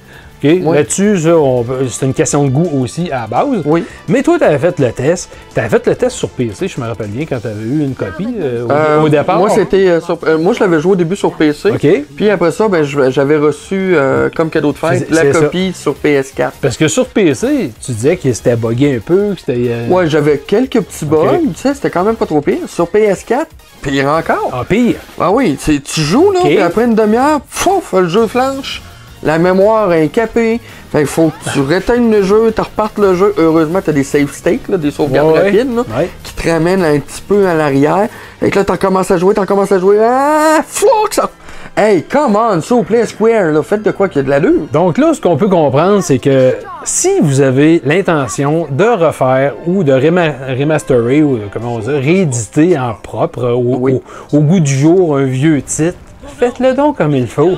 OK? 0.44 0.50
Là-dessus, 0.75 1.19
ça, 1.21 1.37
on 1.37 1.62
peut- 1.65 1.87
c'est 1.88 2.05
une 2.06 2.15
question 2.15 2.44
de 2.44 2.50
goût 2.50 2.69
aussi 2.83 3.11
à 3.11 3.23
la 3.23 3.27
base. 3.27 3.62
Oui. 3.65 3.85
Mais 4.09 4.23
toi, 4.23 4.38
tu 4.38 4.44
avais 4.44 4.59
fait 4.59 4.79
le 4.79 4.93
test. 4.93 5.31
Tu 5.55 5.61
avais 5.61 5.69
fait 5.69 5.87
le 5.87 5.94
test 5.94 6.17
sur 6.17 6.29
PC, 6.29 6.69
je 6.69 6.81
me 6.81 6.87
rappelle 6.87 7.09
bien, 7.09 7.25
quand 7.27 7.38
tu 7.41 7.47
avais 7.47 7.62
eu 7.65 7.81
une 7.81 7.94
copie 7.94 8.29
euh, 8.41 8.65
au, 8.67 8.71
Euh, 8.71 9.00
au 9.03 9.09
départ. 9.09 9.38
Moi, 9.38 9.50
c'était 9.50 9.88
euh, 9.88 10.00
sur- 10.00 10.19
euh, 10.27 10.37
moi, 10.38 10.53
je 10.53 10.61
l'avais 10.61 10.81
joué 10.81 10.93
au 10.93 10.97
début 10.97 11.17
sur 11.17 11.33
PC. 11.33 11.71
OK. 11.71 11.87
Puis 12.17 12.29
après 12.31 12.50
ça, 12.53 12.69
ben, 12.69 12.83
j'avais 12.85 13.37
reçu 13.37 13.94
euh, 13.97 14.29
comme 14.35 14.50
cadeau 14.50 14.73
de 14.73 14.79
fête 14.79 15.09
la 15.11 15.33
ça. 15.33 15.41
copie 15.41 15.73
sur 15.75 15.94
PS4. 15.94 16.53
Parce 16.61 16.77
que 16.77 16.88
sur 16.88 17.06
PC, 17.06 17.71
tu 17.85 17.93
disais 17.93 18.17
que 18.17 18.33
c'était 18.33 18.56
buggé 18.56 18.97
un 18.97 19.00
peu, 19.00 19.33
que 19.35 19.41
c'était. 19.41 19.69
euh, 19.71 19.88
Ouais, 19.88 20.06
j'avais 20.09 20.38
quelques 20.38 20.81
petits 20.81 21.05
bugs, 21.06 21.17
OK. 21.35 21.41
tu 21.55 21.61
sais, 21.61 21.75
c'était 21.75 21.91
quand 21.91 22.05
même 22.05 22.17
pas 22.17 22.27
trop 22.27 22.41
pire. 22.41 22.59
Sur 22.69 22.87
PS4, 22.88 23.47
pire 23.83 24.06
encore. 24.09 24.50
Ah, 24.53 24.65
pire. 24.69 24.97
Ah 25.19 25.31
oui, 25.33 25.56
tu 25.65 26.00
joues 26.00 26.31
là, 26.33 26.41
puis 26.44 26.59
après 26.61 26.85
une 26.85 26.94
demi-heure, 26.94 27.41
pouf, 27.41 27.93
le 27.94 28.09
jeu 28.09 28.27
flanche. 28.27 28.83
La 29.26 29.38
mémoire 29.38 29.93
est 29.93 30.08
capée. 30.08 30.61
Fait 30.93 30.99
qu'il 30.99 31.06
faut 31.08 31.31
que 31.44 31.50
tu 31.52 31.61
réteignes 31.61 32.11
le 32.11 32.23
jeu, 32.23 32.52
tu 32.55 32.61
repartes 32.62 32.99
le 32.99 33.14
jeu. 33.14 33.34
Heureusement, 33.37 33.81
tu 33.82 33.90
as 33.90 33.93
des 33.93 34.05
save 34.05 34.32
states, 34.32 34.69
là, 34.69 34.76
des 34.78 34.90
sauvegardes 34.93 35.32
Ouais, 35.32 35.40
rapides, 35.43 35.75
là, 35.75 35.82
ouais. 35.99 36.08
qui 36.23 36.32
te 36.34 36.49
ramènent 36.49 36.84
un 36.84 36.99
petit 37.00 37.20
peu 37.26 37.46
à 37.46 37.55
l'arrière. 37.55 38.08
Fait 38.40 38.50
que 38.50 38.58
là, 38.61 38.64
t'en 38.64 38.76
commences 38.76 39.11
à 39.11 39.19
jouer, 39.19 39.34
t'en 39.34 39.44
commences 39.44 39.73
à 39.73 39.78
jouer. 39.81 39.99
Ah, 40.00 40.61
fuck 40.67 41.12
ça! 41.12 41.28
Hey, 41.76 42.05
come 42.05 42.37
on, 42.37 42.61
s'il 42.62 42.76
vous 42.76 42.82
plaît, 42.84 43.05
Square, 43.05 43.50
là, 43.52 43.62
faites 43.62 43.82
de 43.82 43.90
quoi 43.90 44.08
qu'il 44.08 44.19
y 44.19 44.20
a 44.20 44.23
de 44.25 44.31
l'allure. 44.31 44.62
Donc 44.73 44.96
là, 44.96 45.12
ce 45.12 45.20
qu'on 45.20 45.37
peut 45.37 45.49
comprendre, 45.49 46.00
c'est 46.02 46.19
que 46.19 46.55
si 46.84 47.11
vous 47.20 47.40
avez 47.43 47.82
l'intention 47.84 48.67
de 48.70 48.84
refaire 48.84 49.55
ou 49.67 49.82
de 49.84 49.93
remasterer, 49.93 51.23
ou 51.23 51.34
euh, 51.34 51.38
comment 51.52 51.75
on 51.75 51.78
dit, 51.81 51.90
rééditer 51.90 52.78
en 52.78 52.94
propre 52.94 53.44
au, 53.50 53.76
Oui. 53.78 54.00
au- 54.32 54.37
au 54.38 54.40
goût 54.40 54.61
du 54.61 54.73
jour 54.75 55.17
un 55.19 55.25
vieux 55.25 55.61
titre, 55.61 55.99
faites-le 56.38 56.73
donc 56.75 56.96
comme 56.96 57.14
il 57.14 57.26
faut. 57.26 57.56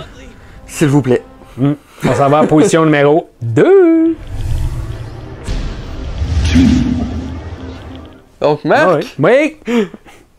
S'il 0.67 0.89
vous 0.89 1.03
plaît. 1.03 1.23
On 1.61 2.15
s'en 2.15 2.29
va 2.29 2.43
la 2.43 2.47
position 2.47 2.85
numéro 2.85 3.29
2. 3.43 4.17
Donc, 8.41 8.65
Marc, 8.65 9.05
Oui, 9.19 9.57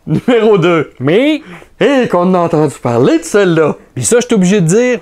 numéro 0.07 0.57
2. 0.57 0.91
mais 0.99 1.41
Hé, 1.81 2.07
qu'on 2.09 2.33
a 2.33 2.39
entendu 2.39 2.75
parler 2.81 3.19
de 3.19 3.23
celle-là. 3.23 3.75
Puis 3.95 4.03
ça, 4.03 4.17
je 4.19 4.25
suis 4.25 4.35
obligé 4.35 4.61
de 4.61 4.65
dire 4.67 4.99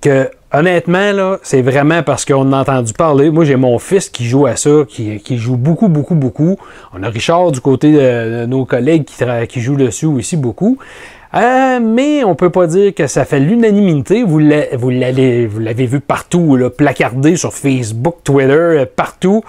que, 0.00 0.28
honnêtement, 0.52 1.12
là, 1.12 1.38
c'est 1.42 1.62
vraiment 1.62 2.02
parce 2.02 2.24
qu'on 2.24 2.52
a 2.52 2.60
entendu 2.60 2.92
parler. 2.92 3.30
Moi, 3.30 3.44
j'ai 3.44 3.56
mon 3.56 3.78
fils 3.78 4.08
qui 4.08 4.24
joue 4.26 4.46
à 4.46 4.56
ça, 4.56 4.70
qui, 4.88 5.20
qui 5.20 5.38
joue 5.38 5.56
beaucoup, 5.56 5.88
beaucoup, 5.88 6.14
beaucoup. 6.14 6.56
On 6.92 7.02
a 7.02 7.08
Richard 7.08 7.52
du 7.52 7.60
côté 7.60 7.92
de, 7.92 8.40
de 8.40 8.46
nos 8.46 8.64
collègues 8.64 9.04
qui, 9.04 9.14
qui 9.48 9.60
jouent 9.60 9.76
dessus 9.76 10.06
aussi 10.06 10.36
beaucoup. 10.36 10.78
Euh, 11.34 11.80
mais 11.82 12.24
on 12.24 12.34
peut 12.34 12.50
pas 12.50 12.66
dire 12.66 12.94
que 12.94 13.06
ça 13.06 13.24
fait 13.24 13.40
l'unanimité. 13.40 14.22
Vous 14.22 14.38
l'a- 14.38 14.74
vous 14.76 14.90
l'avez 14.90 15.46
vous 15.46 15.58
l'avez 15.58 15.86
vu 15.86 16.00
partout, 16.00 16.56
là, 16.56 16.70
placardé 16.70 17.36
sur 17.36 17.52
Facebook, 17.52 18.16
Twitter, 18.24 18.52
euh, 18.52 18.86
partout. 18.86 19.42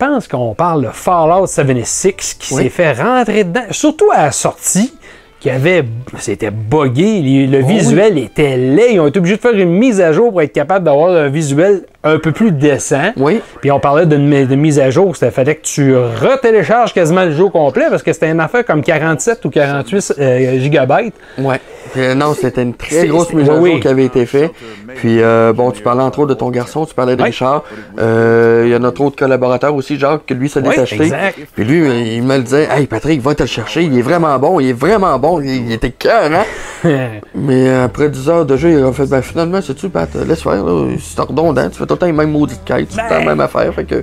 Je 0.00 0.06
pense 0.06 0.28
qu'on 0.28 0.54
parle 0.54 0.84
de 0.84 0.88
Fallout 0.92 1.46
76 1.46 2.34
qui 2.34 2.54
Oui. 2.54 2.62
s'est 2.64 2.68
fait 2.70 2.92
rentrer 2.92 3.44
dedans, 3.44 3.60
surtout 3.70 4.10
à 4.14 4.24
la 4.24 4.32
sortie, 4.32 4.94
qui 5.40 5.50
avait. 5.50 5.84
C'était 6.18 6.50
buggé, 6.50 7.20
le, 7.20 7.58
le 7.58 7.64
visuel 7.66 8.16
était 8.18 8.56
laid. 8.56 8.92
Ils 8.94 9.00
ont 9.00 9.06
été 9.08 9.18
obligés 9.18 9.36
de 9.36 9.40
faire 9.40 9.52
une 9.58 9.72
mise 9.72 10.00
à 10.00 10.12
jour 10.12 10.30
pour 10.30 10.42
être 10.42 10.52
capable 10.52 10.84
d'avoir 10.86 11.10
un 11.10 11.28
visuel 11.28 11.82
un 12.02 12.18
peu 12.18 12.32
plus 12.32 12.50
décent. 12.52 13.12
Oui. 13.16 13.40
Puis 13.60 13.70
on 13.70 13.78
parlait 13.80 14.06
de 14.06 14.16
mise 14.16 14.78
à 14.78 14.90
jour, 14.90 15.14
c'était 15.14 15.30
fallait 15.30 15.56
que 15.56 15.62
tu 15.64 15.94
retélécharges 15.96 16.94
quasiment 16.94 17.24
le 17.24 17.32
jeu 17.32 17.44
au 17.44 17.50
complet 17.50 17.84
parce 17.90 18.02
que 18.02 18.12
c'était 18.12 18.30
une 18.30 18.40
affaire 18.40 18.64
comme 18.64 18.82
47 18.82 19.44
ou 19.44 19.50
48 19.50 20.14
euh, 20.18 20.58
gigabytes. 20.60 21.14
Ouais. 21.38 21.60
Euh, 21.96 22.14
non, 22.14 22.34
c'était 22.34 22.62
une 22.62 22.74
C'est- 22.80 22.96
très 23.00 23.06
grosse 23.08 23.28
c'est- 23.28 23.36
mise 23.36 23.48
à 23.50 23.54
jour 23.54 23.62
oui, 23.62 23.72
oui. 23.74 23.80
qui 23.80 23.88
avait 23.88 24.04
été 24.04 24.24
faite. 24.24 24.52
Puis, 24.96 25.20
euh, 25.20 25.52
bon, 25.52 25.70
tu 25.72 25.82
parlais 25.82 26.02
entre 26.02 26.20
autres 26.20 26.28
de 26.30 26.34
ton 26.34 26.50
garçon, 26.50 26.86
tu 26.86 26.94
parlais 26.94 27.16
de 27.16 27.20
Ouais. 27.20 27.28
Richard. 27.28 27.64
Il 27.98 28.68
y 28.68 28.74
a 28.74 28.78
notre 28.78 29.00
autre 29.02 29.16
collaborateur 29.16 29.74
aussi, 29.74 29.98
Jacques, 29.98 30.24
que 30.26 30.34
lui 30.34 30.48
s'est 30.48 30.60
Ouais, 30.60 30.70
détaché. 30.70 30.96
exact. 31.02 31.38
Puis 31.54 31.64
lui, 31.64 32.14
il 32.16 32.22
me 32.22 32.36
le 32.36 32.42
disait, 32.42 32.68
Hey 32.70 32.86
Patrick, 32.86 33.20
va 33.20 33.34
te 33.34 33.42
le 33.42 33.48
chercher, 33.48 33.82
il 33.82 33.98
est 33.98 34.02
vraiment 34.02 34.38
bon, 34.38 34.60
il 34.60 34.70
est 34.70 34.72
vraiment 34.72 35.18
bon, 35.18 35.40
il, 35.40 35.66
il 35.66 35.72
était 35.72 35.90
cœur, 35.90 36.30
hein? 36.32 36.44
Mais 37.34 37.68
après 37.70 38.08
10 38.08 38.28
heures 38.28 38.46
de 38.46 38.56
jeu, 38.56 38.70
il 38.70 38.84
a 38.84 38.92
fait, 38.92 39.06
ben 39.06 39.20
finalement, 39.22 39.60
sais-tu, 39.60 39.88
Pat, 39.88 40.08
laisse 40.26 40.42
faire, 40.42 40.64
là, 40.64 40.86
c'est 40.98 41.20
redondant, 41.20 41.68
tu 41.68 41.78
fais 41.78 41.86
tout 41.90 41.94
le 41.94 41.98
temps 41.98 42.06
les 42.06 42.12
mêmes 42.12 42.32
maudites 42.32 42.62
quêtes, 42.64 42.88
tu 42.88 42.96
fais 42.96 43.02
la 43.10 43.18
Ben. 43.20 43.26
même 43.26 43.40
affaire, 43.40 43.72
fait 43.74 43.84
que. 43.84 44.02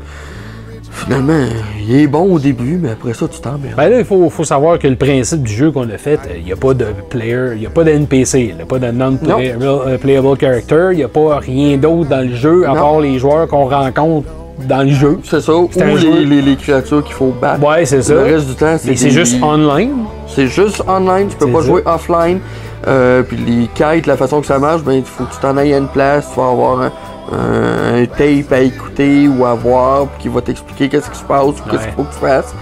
Finalement, 0.89 1.45
il 1.87 1.95
est 2.01 2.07
bon 2.07 2.33
au 2.33 2.39
début, 2.39 2.79
mais 2.81 2.89
après 2.91 3.13
ça, 3.13 3.27
tu 3.27 3.39
t'emmerdes. 3.39 3.75
Ben 3.77 3.87
là, 3.89 3.99
il 3.99 4.05
faut, 4.05 4.27
faut 4.31 4.43
savoir 4.43 4.79
que 4.79 4.87
le 4.87 4.95
principe 4.95 5.43
du 5.43 5.53
jeu 5.53 5.69
qu'on 5.71 5.87
a 5.91 5.97
fait, 5.97 6.19
il 6.35 6.43
n'y 6.45 6.51
a 6.51 6.55
pas 6.55 6.73
de 6.73 6.85
player, 7.09 7.49
il 7.53 7.59
n'y 7.59 7.67
a 7.67 7.69
pas 7.69 7.83
de 7.83 7.91
NPC, 7.91 8.39
il 8.49 8.55
n'y 8.55 8.61
a 8.61 8.65
pas 8.65 8.79
de 8.79 8.89
non-playable 8.89 10.37
character, 10.39 10.89
il 10.93 10.97
n'y 10.97 11.03
a 11.03 11.07
pas 11.07 11.37
rien 11.39 11.77
d'autre 11.77 12.09
dans 12.09 12.27
le 12.27 12.33
jeu 12.35 12.65
à 12.65 12.69
Non. 12.69 12.75
part 12.75 12.99
les 12.99 13.19
joueurs 13.19 13.47
qu'on 13.47 13.65
rencontre 13.65 14.27
dans 14.67 14.81
le 14.83 14.89
jeu. 14.91 15.19
C'est 15.23 15.41
ça, 15.41 15.53
ou 15.55 15.69
les, 15.75 15.97
jeu. 15.97 16.23
les, 16.23 16.41
les 16.41 16.55
créatures 16.55 17.03
qu'il 17.03 17.13
faut 17.13 17.33
battre. 17.39 17.63
Ouais, 17.67 17.85
c'est 17.85 18.01
ça. 18.01 18.13
Le 18.15 18.21
reste 18.23 18.47
du 18.47 18.55
temps, 18.55 18.75
c'est 18.79 18.89
Mais 18.89 18.95
c'est 18.95 19.05
des- 19.05 19.11
juste 19.11 19.43
online? 19.43 19.91
C'est 20.27 20.47
juste 20.47 20.81
online, 20.87 21.27
tu 21.29 21.35
peux 21.37 21.51
pas 21.51 21.59
ça. 21.61 21.65
jouer 21.67 21.81
offline. 21.85 22.39
Euh, 22.87 23.21
puis 23.23 23.37
les 23.37 23.67
quêtes, 23.75 24.07
la 24.07 24.17
façon 24.17 24.39
que 24.41 24.47
ça 24.47 24.57
marche, 24.59 24.81
ben 24.83 24.93
il 24.93 25.03
faut 25.03 25.25
que 25.25 25.33
tu 25.33 25.39
t'en 25.39 25.57
ailles 25.57 25.73
à 25.73 25.77
une 25.77 25.87
place, 25.87 26.27
tu 26.33 26.39
vas 26.39 26.49
avoir 26.49 26.81
un, 26.81 26.91
un- 27.31 28.01
un 28.03 28.05
tape 28.05 28.51
à 28.51 28.59
écouter 28.59 29.27
ou 29.27 29.45
à 29.45 29.53
voir, 29.53 30.07
puis 30.07 30.23
qui 30.23 30.27
va 30.29 30.41
t'expliquer 30.41 30.89
qu'est-ce 30.89 31.09
qui 31.09 31.17
se 31.17 31.23
passe, 31.23 31.43
ou 31.45 31.53
qu'est-ce 31.69 31.83
qu'il 31.83 31.91
faut 31.93 32.03
que 32.03 32.13
tu 32.13 32.19
fasses, 32.19 32.53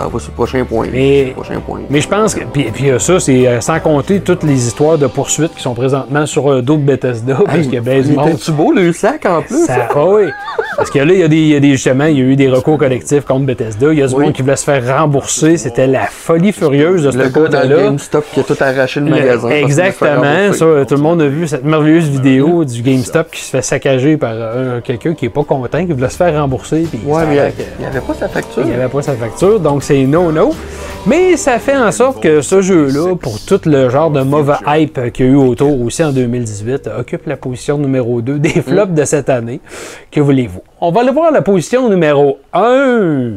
t'en 0.00 0.08
vas 0.08 0.18
sur 0.18 0.30
le 0.30 0.34
prochain 0.34 0.64
point. 0.64 0.86
Mais- 0.92 1.18
sur 1.20 1.28
le 1.28 1.32
prochain 1.34 1.60
point. 1.60 1.80
Mais 1.90 2.00
je 2.00 2.08
pense 2.08 2.34
que. 2.34 2.40
Puis, 2.44 2.64
puis, 2.72 2.90
euh, 2.90 2.98
ça, 2.98 3.20
c'est 3.20 3.46
euh, 3.46 3.60
sans 3.60 3.80
compter 3.80 4.20
toutes 4.20 4.42
les 4.42 4.66
histoires 4.66 4.98
de 4.98 5.06
poursuites 5.06 5.54
qui 5.54 5.62
sont 5.62 5.74
présentement 5.74 6.26
sur 6.26 6.50
euh, 6.50 6.62
d'autres 6.62 6.82
Bethesda. 6.82 7.34
parce 7.44 7.56
Hey, 7.58 7.62
qu'il 7.64 7.74
y 7.74 7.78
a 7.78 7.80
bien 7.80 8.00
du 8.00 8.10
il 8.48 8.54
beau 8.54 8.72
le 8.72 8.92
sac 8.92 9.26
en 9.26 9.42
plus? 9.42 9.66
Ça, 9.66 9.88
ah 9.94 10.04
oui. 10.06 10.24
Parce 10.76 10.90
que 10.90 10.98
là, 10.98 11.12
il 11.12 11.20
y, 11.20 11.22
a 11.22 11.28
des, 11.28 11.36
il 11.36 11.48
y 11.48 11.56
a 11.56 11.60
des 11.60 11.72
justement, 11.72 12.04
il 12.06 12.16
y 12.18 12.20
a 12.20 12.24
eu 12.24 12.36
des 12.36 12.48
recours 12.48 12.78
collectifs 12.78 13.24
contre 13.24 13.44
Bethesda. 13.44 13.92
Il 13.92 13.98
y 13.98 14.02
a 14.02 14.06
du 14.06 14.14
Oui. 14.14 14.24
monde 14.24 14.32
qui 14.32 14.40
voulait 14.42 14.56
se 14.56 14.64
faire 14.64 14.98
rembourser. 14.98 15.56
C'était 15.58 15.86
la 15.86 16.06
folie 16.06 16.52
furieuse 16.52 17.02
de 17.02 17.10
ce 17.10 17.18
dans 17.18 17.24
le 17.24 17.30
côté-là. 17.30 17.82
GameStop 17.84 18.24
qui 18.32 18.40
a 18.40 18.42
tout 18.44 18.56
arraché 18.60 19.00
le, 19.00 19.10
magasin. 19.10 19.48
parce 19.48 19.60
Exactement. 19.60 20.52
Ça, 20.52 20.64
tout 20.88 20.94
le 20.94 21.02
monde 21.02 21.20
a 21.20 21.26
vu 21.26 21.46
cette 21.46 21.64
merveilleuse 21.64 22.08
vidéo 22.08 22.64
du 22.64 22.80
GameStop 22.82 23.30
qui 23.30 23.42
se 23.42 23.50
fait 23.50 23.62
saccager 23.62 24.16
par 24.16 24.32
euh, 24.34 24.80
quelqu'un 24.80 25.14
qui 25.14 25.26
est 25.26 25.30
pas 25.30 25.44
content, 25.44 25.84
qui 25.84 25.92
voulait 25.92 26.08
se 26.08 26.16
faire 26.16 26.34
rembourser. 26.40 26.86
puis 26.90 27.00
Ouais, 27.04 27.22
mais 27.28 27.38
avait- 27.40 27.52
il 27.78 27.82
n'y 27.82 27.86
avait 27.86 28.00
pas 28.00 28.14
sa 28.14 28.28
facture. 28.28 28.62
il 28.62 28.68
n'y 28.68 28.74
avait 28.74 28.88
pas 28.88 29.02
sa 29.02 29.12
facture, 29.14 29.60
donc 29.60 29.82
c'est 29.90 30.06
no-no. 30.06 30.54
Mais 31.04 31.36
ça 31.36 31.58
fait 31.58 31.76
en 31.76 31.90
sorte 31.90 32.22
que 32.22 32.42
ce 32.42 32.60
jeu-là, 32.60 33.16
pour 33.16 33.44
tout 33.44 33.60
le 33.66 33.90
genre 33.90 34.12
de 34.12 34.20
mauvais 34.22 34.52
hype 34.64 35.10
qu'il 35.12 35.26
y 35.26 35.28
a 35.28 35.32
eu 35.32 35.34
autour 35.34 35.80
aussi 35.82 36.04
en 36.04 36.12
2018, 36.12 36.88
occupe 36.96 37.26
la 37.26 37.36
position 37.36 37.76
numéro 37.76 38.20
2 38.22 38.38
des 38.38 38.62
flops 38.62 38.92
de 38.94 39.04
cette 39.04 39.28
année. 39.28 39.60
Que 40.12 40.20
voulez-vous? 40.20 40.62
On 40.80 40.92
va 40.92 41.00
aller 41.00 41.10
voir 41.10 41.32
la 41.32 41.42
position 41.42 41.88
numéro 41.88 42.38
1. 42.52 43.30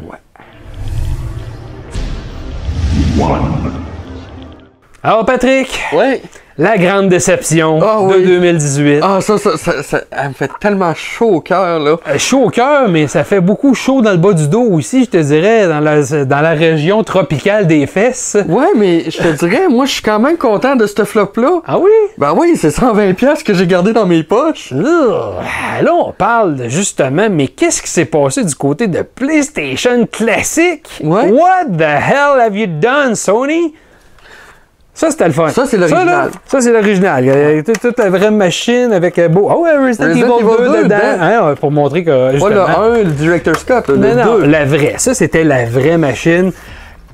Alors 5.01 5.25
Patrick, 5.25 5.79
Ouais. 5.91 6.21
La 6.57 6.77
grande 6.77 7.09
déception 7.09 7.79
Ah 7.81 7.99
de 8.09 8.15
oui. 8.17 8.25
2018. 8.25 8.99
Ah, 9.01 9.19
ça, 9.21 9.37
ça, 9.37 9.57
ça, 9.57 9.81
ça- 9.83 10.01
elle 10.11 10.29
me 10.29 10.33
fait 10.33 10.49
tellement 10.59 10.93
chaud 10.93 11.35
au 11.35 11.41
cœur, 11.41 11.79
là. 11.79 11.97
Euh, 12.07 12.17
Chaud 12.17 12.43
au 12.45 12.49
cœur, 12.49 12.87
mais 12.89 13.07
ça 13.07 13.23
fait 13.23 13.41
beaucoup 13.41 13.73
chaud 13.73 14.01
dans 14.01 14.11
le 14.11 14.17
bas 14.17 14.33
du 14.33 14.47
dos 14.47 14.63
aussi, 14.71 15.05
je 15.05 15.09
te 15.09 15.17
dirais, 15.17 15.67
dans 15.67 15.79
la, 15.79 16.01
dans 16.25 16.41
la 16.41 16.51
région 16.51 17.03
tropicale 17.03 17.65
des 17.67 17.87
fesses. 17.87 18.37
Ouais, 18.47 18.67
mais 18.75 19.05
je 19.09 19.17
te 19.17 19.27
dirais, 19.45 19.67
moi, 19.69 19.85
je 19.85 19.93
suis 19.93 20.01
quand 20.01 20.19
même 20.19 20.37
content 20.37 20.75
de 20.75 20.85
ce 20.85 21.03
flop-là. 21.03 21.61
Ah 21.65 21.77
oui? 21.79 21.89
Ben 22.17 22.33
oui, 22.37 22.53
c'est 22.55 22.69
120$ 22.69 23.13
piastres 23.15 23.43
que 23.45 23.53
j'ai 23.53 23.67
gardé 23.67 23.93
dans 23.93 24.05
mes 24.05 24.23
poches. 24.23 24.71
Ugh. 24.71 24.83
Là, 25.81 25.93
on 25.93 26.11
parle 26.11 26.55
de, 26.55 26.67
justement, 26.69 27.27
mais 27.31 27.47
qu'est-ce 27.47 27.81
qui 27.81 27.89
s'est 27.89 28.05
passé 28.05 28.43
du 28.43 28.55
côté 28.55 28.87
de 28.87 29.01
PlayStation 29.01 30.05
classique? 30.11 30.87
Ouais. 31.03 31.29
What 31.31 31.65
the 31.77 31.81
hell 31.81 32.39
have 32.39 32.55
you 32.55 32.67
done, 32.67 33.15
Sony? 33.15 33.73
Ça, 34.93 35.09
c'était 35.09 35.25
le 35.25 35.31
fun. 35.33 35.49
Ça, 35.49 35.65
c'est 35.65 35.77
l'original. 35.77 36.29
Ça, 36.45 36.61
c'est 36.61 36.71
l'original. 36.71 37.63
Toute, 37.81 37.97
la 37.97 38.09
vraie 38.09 38.31
machine 38.31 38.93
avec 38.93 39.17
euh, 39.17 39.27
beau. 39.27 39.49
Oh, 39.51 39.63
ouais, 39.63 39.75
Resident, 39.75 40.09
Resident 40.09 40.37
Evil 40.37 40.45
2, 40.45 40.53
Evil 40.53 40.71
2 40.71 40.83
dedans. 40.83 40.83
dedans. 40.83 40.97
Hein, 41.49 41.55
pour 41.59 41.71
montrer 41.71 42.03
que. 42.03 42.39
Pas 42.39 42.49
le 42.49 42.61
1, 42.61 43.03
le 43.03 43.11
Director 43.11 43.55
Scott, 43.55 43.89
le 43.89 43.97
non, 43.97 44.15
non, 44.15 44.39
2. 44.39 44.45
la 44.45 44.65
vraie. 44.65 44.95
Ça, 44.97 45.13
c'était 45.13 45.43
la 45.43 45.65
vraie 45.65 45.97
machine. 45.97 46.51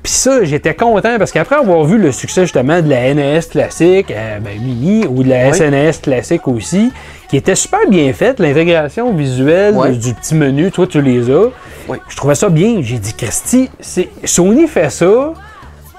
Puis 0.02 0.12
ça, 0.12 0.44
j'étais 0.44 0.74
content 0.74 1.18
parce 1.18 1.30
qu'après 1.30 1.56
avoir 1.56 1.84
vu 1.84 1.98
le 1.98 2.10
succès 2.10 2.42
justement 2.42 2.80
de 2.80 2.88
la 2.88 3.12
NES 3.12 3.40
classique, 3.50 4.10
euh, 4.10 4.38
ben, 4.38 4.58
mini, 4.58 5.06
ou 5.06 5.22
de 5.22 5.28
la 5.28 5.48
Oui. 5.48 5.54
SNES 5.54 6.00
classique 6.02 6.48
aussi, 6.48 6.90
qui 7.28 7.36
était 7.36 7.54
super 7.54 7.80
bien 7.88 8.10
faite, 8.14 8.40
l'intégration 8.40 9.12
visuelle 9.12 9.98
du, 9.98 10.14
petit 10.14 10.34
menu, 10.34 10.70
toi 10.70 10.86
tu 10.86 11.02
les 11.02 11.30
as. 11.30 11.48
Oui. 11.88 11.98
Je 12.08 12.16
trouvais 12.16 12.34
ça 12.34 12.48
bien. 12.48 12.78
J'ai 12.80 12.98
dit, 12.98 13.12
Christy, 13.14 13.68
Sony 14.24 14.66
fait 14.68 14.90
ça, 14.90 15.32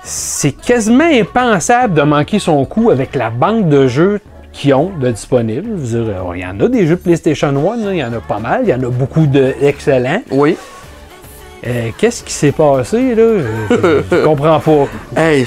c'est 0.04 0.52
quasiment 0.54 1.04
impensable 1.12 1.94
de 1.94 2.02
manquer 2.02 2.40
son 2.40 2.66
coup 2.66 2.90
avec 2.90 3.16
la 3.16 3.30
banque 3.30 3.70
de 3.70 3.88
jeux 3.88 4.20
qu'ils 4.52 4.74
ont 4.74 4.92
de 5.00 5.12
disponibles. 5.12 5.78
Je 5.84 5.98
veux 5.98 6.04
dire, 6.06 6.14
euh, 6.28 6.36
il 6.36 6.42
y 6.42 6.46
en 6.46 6.60
a 6.60 6.68
des 6.68 6.86
jeux 6.88 6.98
PlayStation 6.98 7.50
1, 7.50 7.78
là, 7.86 7.92
il 7.94 7.98
y 7.98 8.04
en 8.04 8.12
a 8.14 8.20
pas 8.20 8.40
mal, 8.40 8.62
il 8.64 8.70
y 8.70 8.74
en 8.74 8.84
a 8.84 8.90
beaucoup 8.90 9.26
d'excellents. 9.28 10.22
Oui. 10.32 10.58
Euh, 11.68 11.90
Qu'est-ce 11.98 12.24
qui 12.24 12.34
s'est 12.34 12.52
passé, 12.52 13.14
là? 13.14 13.24
Je, 13.70 13.76
je 14.12 14.16
comprends 14.26 14.60
pas. 14.60 14.88
Hey, 15.22 15.46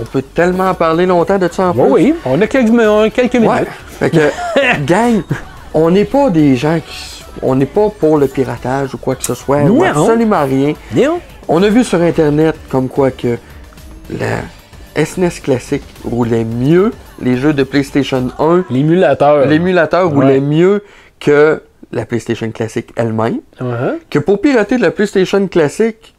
on 0.00 0.04
peut 0.04 0.22
tellement 0.22 0.72
parler 0.72 1.04
longtemps 1.04 1.38
de 1.38 1.48
ça 1.52 1.68
en 1.68 1.72
Oui, 1.76 1.84
plus. 1.84 1.90
oui, 1.92 2.14
on 2.24 2.40
a 2.40 2.46
quelques, 2.46 2.70
on 2.72 3.02
a 3.02 3.10
quelques 3.10 3.34
minutes. 3.34 3.50
Ouais. 3.50 3.66
Fait 3.98 4.10
que, 4.10 4.30
gang, 4.86 5.20
on 5.74 5.90
n'est 5.90 6.06
pas 6.06 6.30
des 6.30 6.56
gens 6.56 6.80
qui. 6.84 7.22
On 7.42 7.56
n'est 7.56 7.66
pas 7.66 7.88
pour 7.90 8.16
le 8.16 8.26
piratage 8.28 8.94
ou 8.94 8.96
quoi 8.98 9.16
que 9.16 9.24
ce 9.24 9.34
soit. 9.34 9.62
Non. 9.64 9.82
absolument 9.82 10.44
rien. 10.44 10.72
Non? 10.94 11.18
On 11.46 11.62
a 11.62 11.68
vu 11.68 11.84
sur 11.84 12.00
Internet 12.00 12.54
comme 12.70 12.88
quoi 12.88 13.10
que 13.10 13.36
la 14.10 14.40
SNES 15.04 15.40
classique 15.42 15.82
roulait 16.04 16.44
mieux, 16.44 16.92
les 17.20 17.36
jeux 17.36 17.52
de 17.52 17.62
PlayStation 17.64 18.28
1, 18.38 18.64
L'émulateur. 18.70 19.46
l'émulateur 19.46 20.08
Ouais. 20.08 20.14
roulait 20.14 20.40
mieux 20.40 20.82
que 21.20 21.62
la 21.92 22.06
PlayStation 22.06 22.50
classique 22.50 22.90
elle-même. 22.96 23.40
Uh-huh. 23.60 23.94
Que 24.10 24.18
pour 24.18 24.40
pirater 24.40 24.76
de 24.76 24.82
la 24.82 24.90
PlayStation 24.90 25.46
classique, 25.48 26.14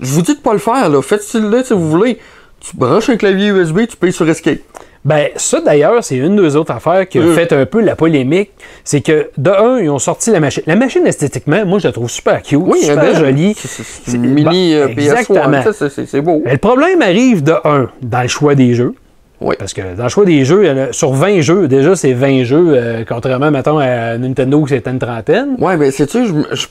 je 0.00 0.10
vous 0.12 0.22
dis 0.22 0.34
de 0.34 0.40
pas 0.40 0.52
le 0.52 0.58
faire, 0.58 0.88
là. 0.88 1.02
Faites-le 1.02 1.64
si 1.64 1.72
vous 1.72 1.88
voulez. 1.90 2.18
Tu 2.60 2.76
branches 2.76 3.08
un 3.10 3.16
clavier 3.16 3.48
USB, 3.48 3.86
tu 3.88 3.96
payes 3.96 4.12
sur 4.12 4.28
Escape. 4.28 4.58
Ben, 5.04 5.28
ça 5.36 5.60
d'ailleurs, 5.60 6.02
c'est 6.02 6.16
une 6.16 6.36
des 6.36 6.56
autres 6.56 6.72
affaires 6.72 7.08
qui 7.08 7.18
a 7.18 7.22
Euh. 7.22 7.32
fait 7.34 7.52
un 7.52 7.64
peu 7.66 7.80
la 7.80 7.94
polémique. 7.94 8.50
C'est 8.84 9.00
que, 9.00 9.30
de 9.38 9.50
un, 9.50 9.78
ils 9.78 9.88
ont 9.88 9.98
sorti 10.00 10.30
la 10.32 10.40
machine. 10.40 10.64
La 10.66 10.74
machine, 10.76 11.06
esthétiquement, 11.06 11.64
moi, 11.64 11.78
je 11.78 11.86
la 11.86 11.92
trouve 11.92 12.10
super 12.10 12.42
cute, 12.42 12.58
Oui, 12.60 12.80
super 12.82 13.14
jolie. 13.16 13.54
C'est- 13.56 14.12
une 14.12 14.26
mini 14.26 14.74
euh, 14.74 14.88
PS1. 14.88 15.00
exactement. 15.00 15.62
c'est- 16.06 16.20
beau. 16.20 16.42
Mais 16.44 16.52
le 16.52 16.58
problème 16.58 17.00
arrive 17.00 17.42
de 17.44 17.54
un, 17.64 17.88
dans 18.02 18.22
le 18.22 18.28
choix 18.28 18.54
des 18.56 18.74
jeux. 18.74 18.94
Oui. 19.40 19.54
Parce 19.56 19.72
que 19.72 19.94
dans 19.96 20.02
le 20.02 20.08
choix 20.08 20.24
des 20.24 20.44
jeux, 20.44 20.64
sur 20.90 21.12
20 21.12 21.40
jeux, 21.42 21.68
déjà, 21.68 21.94
c'est 21.94 22.12
20 22.12 22.42
jeux, 22.42 22.72
euh, 22.74 23.04
contrairement, 23.08 23.52
mettons, 23.52 23.78
à 23.78 24.18
Nintendo, 24.18 24.60
que 24.64 24.70
c'était 24.70 24.90
une 24.90 24.98
trentaine. 24.98 25.50
Ouais, 25.60 25.76
mais 25.76 25.92
sais-tu, 25.92 26.26
je, 26.26 26.32
je 26.56 26.66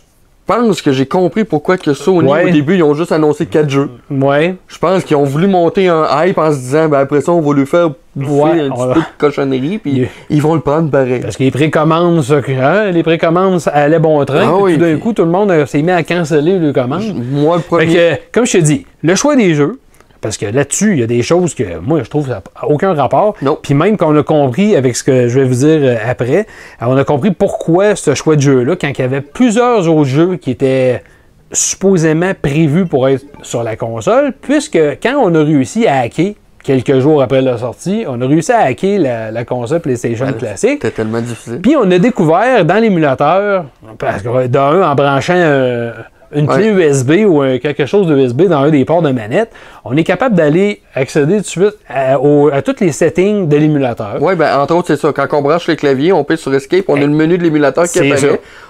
pense 0.47 0.81
que 0.81 0.91
j'ai 0.91 1.05
compris 1.05 1.43
pourquoi 1.43 1.77
que 1.77 1.93
Sony, 1.93 2.27
Ouais. 2.31 2.45
au 2.45 2.49
début, 2.49 2.75
ils 2.75 2.83
ont 2.83 2.93
juste 2.93 3.11
annoncé 3.11 3.45
4 3.45 3.69
jeux. 3.69 3.89
Ouais. 4.09 4.55
Je 4.67 4.77
pense 4.79 5.03
qu'ils 5.03 5.17
ont 5.17 5.23
voulu 5.25 5.45
monter 5.47 5.87
un 5.89 6.05
hype 6.23 6.37
en 6.37 6.51
se 6.51 6.57
disant, 6.57 6.87
ben 6.89 6.99
après 6.99 7.21
ça, 7.21 7.31
on 7.33 7.41
va 7.41 7.53
lui 7.53 7.65
faire 7.65 7.91
bouffer 8.15 8.31
Ouais, 8.31 8.59
un 8.61 8.69
petit 8.71 8.87
peu 8.93 8.99
de 8.99 9.05
cochonnerie, 9.19 9.77
puis 9.77 10.07
ils 10.29 10.41
vont 10.41 10.55
le 10.55 10.61
prendre 10.61 10.89
pareil. 10.89 11.19
Parce 11.21 11.37
que 11.37 11.43
les 11.43 11.51
précommandes, 11.51 12.23
ça, 12.23 12.37
hein, 12.37 12.91
les 12.91 13.03
précommandes 13.03 13.59
ça 13.59 13.71
allait 13.71 13.99
bon 13.99 14.23
train. 14.25 14.45
Ah 14.47 14.55
oui, 14.59 14.73
tout 14.73 14.79
d'un 14.79 14.93
puis- 14.93 14.99
coup, 14.99 15.13
tout 15.13 15.23
le 15.25 15.29
monde 15.31 15.51
euh, 15.51 15.65
s'est 15.67 15.81
mis 15.83 15.91
à 15.91 16.01
canceller 16.03 16.57
les 16.57 16.73
commandes. 16.73 17.13
Moi, 17.31 17.57
le 17.57 17.61
Fait 17.61 17.67
premier. 17.67 17.93
que, 17.93 18.15
comme 18.31 18.45
je 18.47 18.53
te 18.53 18.57
dis, 18.63 18.85
le 19.03 19.13
choix 19.15 19.35
des 19.35 19.53
jeux, 19.53 19.77
parce 20.21 20.37
que 20.37 20.45
là-dessus, 20.45 20.93
il 20.93 20.99
y 20.99 21.03
a 21.03 21.07
des 21.07 21.21
choses 21.21 21.53
que 21.53 21.77
moi, 21.79 22.01
je 22.03 22.09
trouve 22.09 22.23
que 22.23 22.31
ça 22.31 22.41
n'a 22.61 22.67
aucun 22.67 22.93
rapport. 22.93 23.35
Non. 23.41 23.57
Puis 23.61 23.73
même 23.73 23.97
qu'on 23.97 24.15
a 24.17 24.23
compris 24.23 24.75
avec 24.75 24.95
ce 24.95 25.03
que 25.03 25.27
je 25.27 25.39
vais 25.39 25.45
vous 25.45 25.65
dire 25.65 25.79
euh, 25.81 25.95
après, 26.05 26.47
euh, 26.81 26.85
on 26.87 26.97
a 26.97 27.03
compris 27.03 27.31
pourquoi 27.31 27.95
ce 27.95 28.15
choix 28.15 28.35
de 28.35 28.41
jeu-là, 28.41 28.75
quand 28.75 28.89
il 28.89 28.99
y 28.99 29.03
avait 29.03 29.21
plusieurs 29.21 29.87
autres 29.87 30.09
jeux 30.09 30.35
qui 30.37 30.51
étaient 30.51 31.03
supposément 31.51 32.31
prévus 32.41 32.85
pour 32.85 33.07
être 33.07 33.25
sur 33.41 33.63
la 33.63 33.75
console, 33.75 34.33
puisque 34.41 34.79
quand 35.01 35.15
on 35.17 35.33
a 35.35 35.43
réussi 35.43 35.87
à 35.87 35.99
hacker, 35.99 36.33
quelques 36.63 36.99
jours 36.99 37.21
après 37.21 37.41
la 37.41 37.57
sortie, 37.57 38.03
on 38.07 38.19
a 38.21 38.27
réussi 38.27 38.51
à 38.51 38.59
hacker 38.59 38.99
la, 38.99 39.31
la 39.31 39.45
console 39.45 39.79
PlayStation 39.79 40.25
classique. 40.33 40.79
C'était 40.81 40.91
tellement 40.91 41.21
difficile. 41.21 41.61
Puis 41.61 41.75
on 41.77 41.89
a 41.89 41.97
découvert 41.97 42.65
dans 42.65 42.81
l'émulateur, 42.81 43.65
parce 43.97 44.21
que 44.21 44.47
d'un, 44.47 44.81
en 44.81 44.95
branchant 44.95 45.35
un, 45.37 45.93
une 46.33 46.47
clé 46.47 46.67
USB 46.67 47.25
ou 47.27 47.41
quelque 47.61 47.85
chose 47.85 48.07
de 48.07 48.15
USB 48.17 48.43
dans 48.43 48.59
un 48.63 48.69
des 48.69 48.83
ports 48.85 49.01
de 49.01 49.11
manette, 49.11 49.51
on 49.85 49.95
est 49.95 50.03
capable 50.03 50.35
d'aller 50.35 50.81
accéder 50.93 51.35
tout 51.37 51.41
de 51.41 51.45
suite 51.45 51.77
à, 51.89 52.19
au- 52.19 52.49
à 52.49 52.61
tous 52.61 52.75
les 52.81 52.91
settings 52.91 53.47
de 53.47 53.55
l'émulateur. 53.57 54.21
Ouais, 54.21 54.35
ben, 54.35 54.59
entre 54.59 54.75
autres, 54.75 54.87
c'est 54.87 54.97
ça. 54.99 55.13
Quand 55.13 55.27
on 55.33 55.41
branche 55.41 55.67
les 55.67 55.75
claviers, 55.75 56.11
on 56.11 56.23
pèse 56.23 56.39
sur 56.39 56.53
Escape, 56.53 56.85
on 56.89 56.95
a 56.95 56.99
le 57.01 57.07
menu 57.07 57.37
de 57.37 57.43
l'émulateur 57.43 57.85
qui 57.87 57.99
apparaît. 57.99 58.17
ça. 58.17 58.27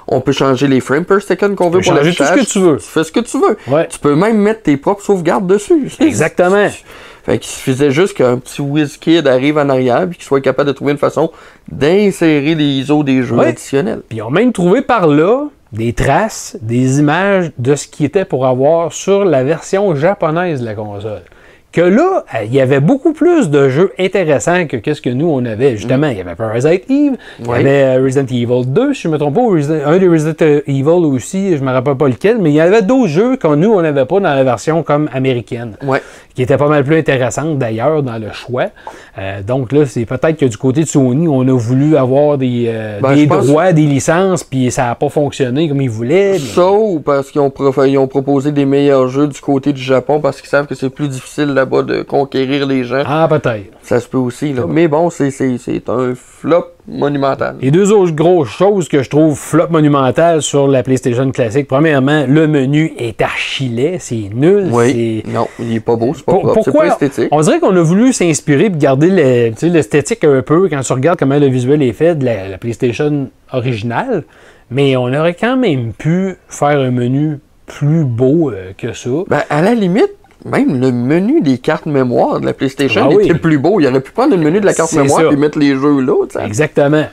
On 0.08 0.22
peut 0.22 0.32
changer 0.32 0.68
les 0.68 0.80
frames 0.80 1.04
per 1.06 1.20
second 1.20 1.56
qu'on 1.56 1.70
veut 1.70 1.80
pour 1.82 1.96
changer 1.96 2.14
tout 2.14 2.24
ce 2.24 2.34
que 2.34 2.46
tu 2.46 2.60
veux. 2.60 2.78
Tu 2.78 2.84
fais 2.88 3.04
ce 3.04 3.12
que 3.12 3.20
tu 3.20 3.38
veux. 3.40 3.58
Ouais. 3.68 3.88
Tu 3.90 4.00
peux 4.00 4.16
même 4.16 4.38
mettre 4.38 4.62
tes 4.64 4.78
propres 4.78 5.02
sauvegardes 5.04 5.48
dessus. 5.48 5.92
Exactement. 6.00 6.68
Fait 7.26 7.40
qu'il 7.40 7.50
suffisait 7.52 7.92
juste 7.92 8.14
qu'un 8.16 8.38
petit 8.38 8.62
WizKid 8.62 9.28
arrive 9.28 9.58
en 9.58 9.68
arrière 9.68 10.04
et 10.04 10.16
qu'il 10.16 10.24
soit 10.24 10.40
capable 10.40 10.68
de 10.70 10.74
trouver 10.74 10.94
une 10.94 10.98
façon 10.98 11.30
d'insérer 11.70 12.56
les 12.56 12.64
ISO 12.64 13.04
des 13.04 13.24
jeux 13.24 13.36
Ouais. 13.36 13.48
additionnels. 13.48 14.02
Puis 14.08 14.20
ils 14.20 14.22
ont 14.22 14.30
même 14.30 14.54
trouvé 14.54 14.82
par 14.82 15.08
là 15.08 15.48
des 15.72 15.94
traces, 15.94 16.58
des 16.62 17.00
images 17.00 17.52
de 17.58 17.76
ce 17.76 17.88
qui 17.88 18.06
était 18.06 18.26
pour 18.26 18.46
avoir 18.46 18.94
sur 18.94 19.26
la 19.26 19.44
version 19.44 19.96
japonaise 19.96 20.62
de 20.62 20.66
la 20.66 20.76
console. 20.76 21.24
Que 21.78 21.84
là, 21.84 22.24
euh, 22.34 22.44
il 22.44 22.56
y 22.56 22.60
avait 22.60 22.80
beaucoup 22.80 23.14
plus 23.14 23.52
de 23.52 23.70
jeux 23.70 23.92
intéressants 24.00 24.66
que 24.66 24.78
qu'est-ce 24.78 25.00
que 25.00 25.12
nous 25.12 25.28
on 25.28 25.46
avait. 25.46 25.78
Justement, 25.78 26.08
il 26.08 26.18
y 26.18 26.22
avait 26.22 26.34
Parasite 26.34 26.90
Eve, 26.90 27.14
il 27.40 27.46
y 27.46 27.52
avait 27.52 27.84
euh, 28.00 28.04
Resident 28.04 28.26
Evil 28.26 28.66
2, 28.66 28.96
si 28.96 29.02
je 29.04 29.08
me 29.10 29.20
trompe 29.20 29.36
pas, 29.36 29.42
un 29.86 29.98
des 30.00 30.08
Resident 30.08 30.62
Evil 30.66 31.06
aussi, 31.06 31.56
je 31.56 31.62
me 31.64 31.72
rappelle 31.72 31.94
pas 31.94 32.08
lequel, 32.08 32.40
mais 32.42 32.50
il 32.50 32.56
y 32.56 32.60
avait 32.62 32.82
d'autres 32.82 33.10
jeux 33.10 33.36
que 33.36 33.54
nous 33.54 33.72
on 33.74 33.82
n'avait 33.84 34.06
pas 34.06 34.16
dans 34.20 34.34
la 34.34 34.44
version 34.44 34.82
comme 34.82 35.08
américaine 35.14 35.74
Ouais. 35.86 36.02
qui 36.34 36.42
était 36.42 36.58
pas 36.58 36.68
mal 36.68 36.84
plus 36.84 36.98
intéressante 36.98 37.60
d'ailleurs 37.60 38.02
dans 38.02 38.18
le 38.18 38.32
choix. 38.34 38.70
Euh, 39.20 39.44
donc 39.44 39.72
là, 39.72 39.86
c'est 39.86 40.06
peut-être 40.08 40.38
que 40.38 40.46
du 40.46 40.58
côté 40.58 40.82
de 40.82 40.88
Sony, 40.88 41.28
on 41.28 41.42
a 41.42 41.56
voulu 41.56 41.96
avoir 41.96 42.40
des, 42.40 42.66
euh, 42.70 43.00
Ben, 43.04 43.14
des 43.14 43.28
droits, 43.28 43.72
des 43.72 43.84
licences, 43.86 44.44
puis 44.44 44.72
ça 44.72 44.86
n'a 44.88 44.96
pas 44.96 45.10
fonctionné 45.10 45.70
comme 45.70 45.82
ils 45.82 45.92
voulaient. 45.92 46.34
mais- 46.34 46.40
Ça 46.40 46.72
ou 46.72 47.02
parce 47.02 47.30
qu'ils 47.30 47.40
ont 47.42 47.52
proposé 48.08 48.52
des 48.52 48.66
meilleurs 48.66 49.10
jeux 49.10 49.28
du 49.28 49.40
côté 49.40 49.74
du 49.74 49.82
Japon 49.82 50.20
parce 50.20 50.42
qu'ils 50.42 50.50
savent 50.50 50.66
que 50.66 50.74
c'est 50.74 50.90
plus 50.90 51.08
difficile 51.08 51.54
là-bas 51.68 51.84
de 51.84 52.02
conquérir 52.02 52.66
les 52.66 52.84
gens. 52.84 53.04
Ah, 53.06 53.28
peut-être. 53.30 53.78
Ça 53.82 54.00
se 54.00 54.08
peut 54.08 54.18
aussi. 54.18 54.54
Là. 54.54 54.64
Mais 54.68 54.88
bon, 54.88 55.10
c'est, 55.10 55.30
un 55.88 56.14
flop 56.16 56.66
monumental. 56.88 57.56
Les 57.62 57.72
deux 57.72 57.92
autres 57.92 58.14
grosses 58.14 58.50
choses 58.50 58.88
que 58.88 59.04
je 59.04 59.10
trouve 59.10 59.38
flop 59.38 59.68
monumental 59.70 60.42
sur 60.42 60.68
la 60.68 60.84
PlayStation 60.84 61.30
classique, 61.32 61.68
premièrement, 61.68 62.26
le 62.28 62.48
menu 62.48 62.94
est 62.98 63.22
archi-laid, 63.22 63.98
c'est 64.00 64.30
nul. 64.34 64.70
Oui. 64.72 65.24
Non, 65.28 65.48
il 65.60 65.76
est 65.76 65.80
pas 65.80 65.96
beau, 65.96 66.14
c'est 66.16 66.26
pas 66.26 66.34
propre, 66.34 66.54
pourquoi 66.54 66.82
pas 66.82 66.88
esthétique. 66.88 67.28
on 67.32 67.42
dirait 67.42 67.60
qu'on 67.60 67.76
a 67.76 67.82
voulu 67.82 68.14
s'inspirer 68.14 68.66
et 68.66 68.70
garder 68.70 69.10
l'esthétique 69.62 70.24
un 70.24 70.42
peu 70.42 70.70
quand 70.70 70.82
tu 70.82 70.94
regardes 70.94 71.20
comment 71.20 71.40
le 71.40 71.48
visuel 71.48 71.82
est 71.82 71.94
fait 71.94 72.16
de 72.16 72.26
la, 72.26 72.48
la 72.48 72.58
PlayStation 72.58 73.30
originale, 73.52 74.24
mais 74.72 74.96
on 74.96 75.14
aurait 75.14 75.34
quand 75.34 75.58
même 75.58 75.94
pu 75.94 76.36
faire 76.48 76.80
un 76.80 76.92
menu 76.92 77.40
plus 77.66 78.06
beau 78.06 78.50
euh, 78.50 78.72
que 78.78 78.94
ça. 78.94 79.10
Ben, 79.28 79.44
à 79.50 79.62
la 79.62 79.74
limite, 79.74 80.16
même 80.50 80.80
le 80.80 80.92
menu 80.92 81.42
des 81.42 81.58
cartes 81.58 81.86
mémoire 81.86 82.40
de 82.40 82.46
la 82.46 82.54
PlayStation 82.54 83.08
Ah 83.10 83.14
oui. 83.16 83.26
était 83.26 83.38
plus 83.38 83.58
beau. 83.58 83.80
Il 83.80 83.88
aurait 83.88 84.02
pu 84.02 84.12
prendre 84.12 84.32
le 84.36 84.42
menu 84.42 84.60
de 84.60 84.66
la 84.66 84.74
carte 84.74 84.94
mémoire 84.94 85.32
et 85.32 85.36
mettre 85.36 85.60
les 85.60 85.76
jeux 85.76 86.00
là. 86.02 86.26
tu 86.30 86.40
sais. 86.40 86.46
Exactement. 86.46 87.06